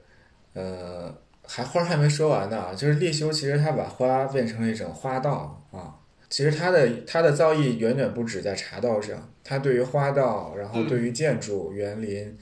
[0.52, 1.12] 呃，
[1.46, 5.46] 还花还没说完呢，就是立修其实他把花变成了一种花道啊。
[6.34, 12.36] 其实他的他的造诣远远不止在茶道上，他对于花道，然后对于建筑、园林，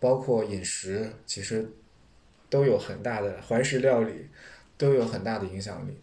[0.00, 1.64] 包括饮食，其实
[2.50, 4.26] 都有很大的怀石料理
[4.76, 5.96] 都有很大的影响力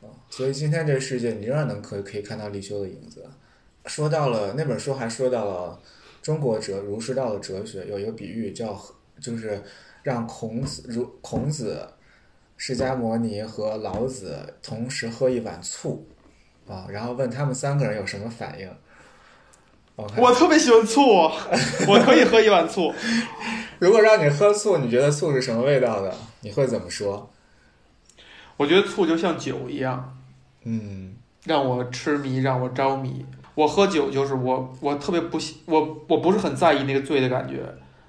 [0.00, 0.10] 啊。
[0.28, 3.24] 所以今天这个世界，你仍然能可可以看到立修的影子。
[3.84, 5.80] 说到了那本书，还说到了
[6.20, 8.76] 中国哲儒释道的哲学，有一个比喻叫
[9.20, 9.62] 就是
[10.02, 11.88] 让孔子如孔子、
[12.56, 16.04] 释迦摩尼和老子同时喝一碗醋
[16.68, 18.68] 啊，然后问他们三个人有什么反应。
[20.16, 21.00] 我特别喜欢醋，
[21.88, 22.92] 我可以喝一碗醋。
[23.78, 26.14] 如果让你喝醋，你觉得醋是什么味道的？
[26.42, 27.30] 你会怎么说？
[28.58, 30.16] 我觉得醋就像酒一样，
[30.64, 31.14] 嗯
[31.44, 33.24] 让我痴迷，让我着迷。
[33.54, 37.62] 我喝酒就是我，我特别不喜，我我不是很在意那个醉的感觉。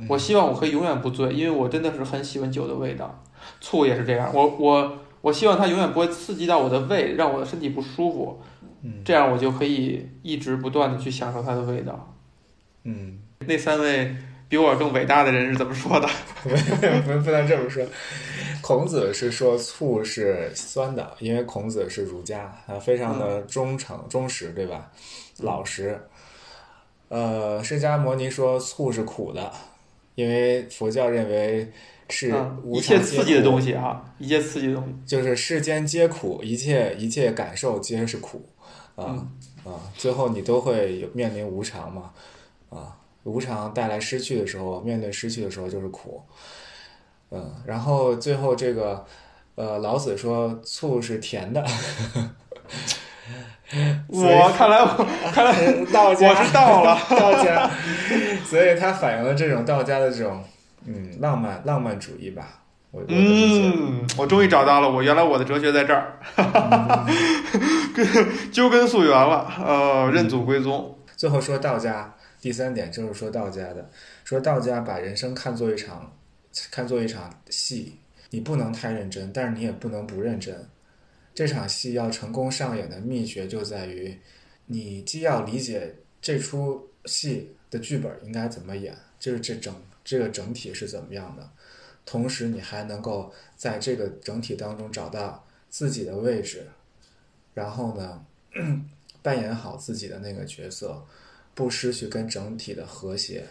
[0.09, 3.23] 我希望我可以永远不醉，因为我真的是很喜欢酒的味道。
[3.61, 4.97] 醋也是这样，我我
[5.27, 8.41] 我希望它永远不会刺激到我的胃，让我的身体不舒服。
[8.81, 12.15] 嗯这样我就可以一直不断的去享受它的味道。
[12.83, 14.15] 嗯，那三位
[14.47, 16.07] 比我更伟大的人是怎么说的？
[17.03, 17.85] 不不能这么说。
[18.61, 24.89] 孔子是说醋是酸的，因为孔子是儒家，他非常的忠诚、忠实，对吧？
[25.39, 25.99] 老实。
[27.09, 29.51] 呃，释迦牟尼说醋是苦的，
[30.15, 31.69] 因为佛教认为
[32.09, 32.33] 是
[32.65, 34.95] 一切常刺激的东西啊，一切刺激的东西。
[35.05, 38.47] 就是世间皆苦，一切一切感受皆是苦，
[38.95, 39.27] 啊、
[39.63, 42.11] 啊，最后你都会有面临无常嘛，
[42.69, 46.21] 啊，无常带来失去的时候，面对失去的时候就是苦，
[47.31, 49.05] 嗯，然后最后这个，
[49.55, 51.61] 呃，老子说醋是甜的，
[54.07, 56.97] 我看来我 看来道家我是道了。
[57.09, 57.69] 道家，
[58.45, 60.41] 所以他反映了这种道家的这种
[60.87, 63.05] 嗯浪漫浪漫主义吧，我我。
[63.09, 66.17] 嗯，我终于找到了，我原来我的哲学在这儿，
[67.93, 70.97] 跟究根溯源了，呃，认祖归宗。
[71.17, 73.89] 最后说道家，第三点就是说道家的，
[74.23, 76.13] 说道家把人生看作一场，
[76.71, 77.97] 看作一场戏，
[78.29, 80.67] 你不能太认真，但是你也不能不认真。
[81.35, 84.17] 这场戏要成功上演的秘诀就在于，
[84.67, 89.73] 你既要理解这出戏的剧本应该怎么演，就是这整
[90.07, 91.49] 这个整体是怎么样的，
[92.05, 96.65] 同时你还能够在这个整体当中找到自己的位置，
[97.53, 98.25] 然后呢，
[99.21, 101.05] 扮演好自己的那个角色，
[101.53, 103.45] 不失去跟整体的和谐。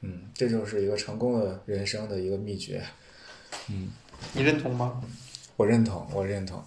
[0.00, 2.84] 嗯，这就是一个成功的人生的一个秘诀。
[3.68, 3.92] 嗯
[4.32, 5.00] 你认同吗？
[5.56, 6.60] 我认同，我认同。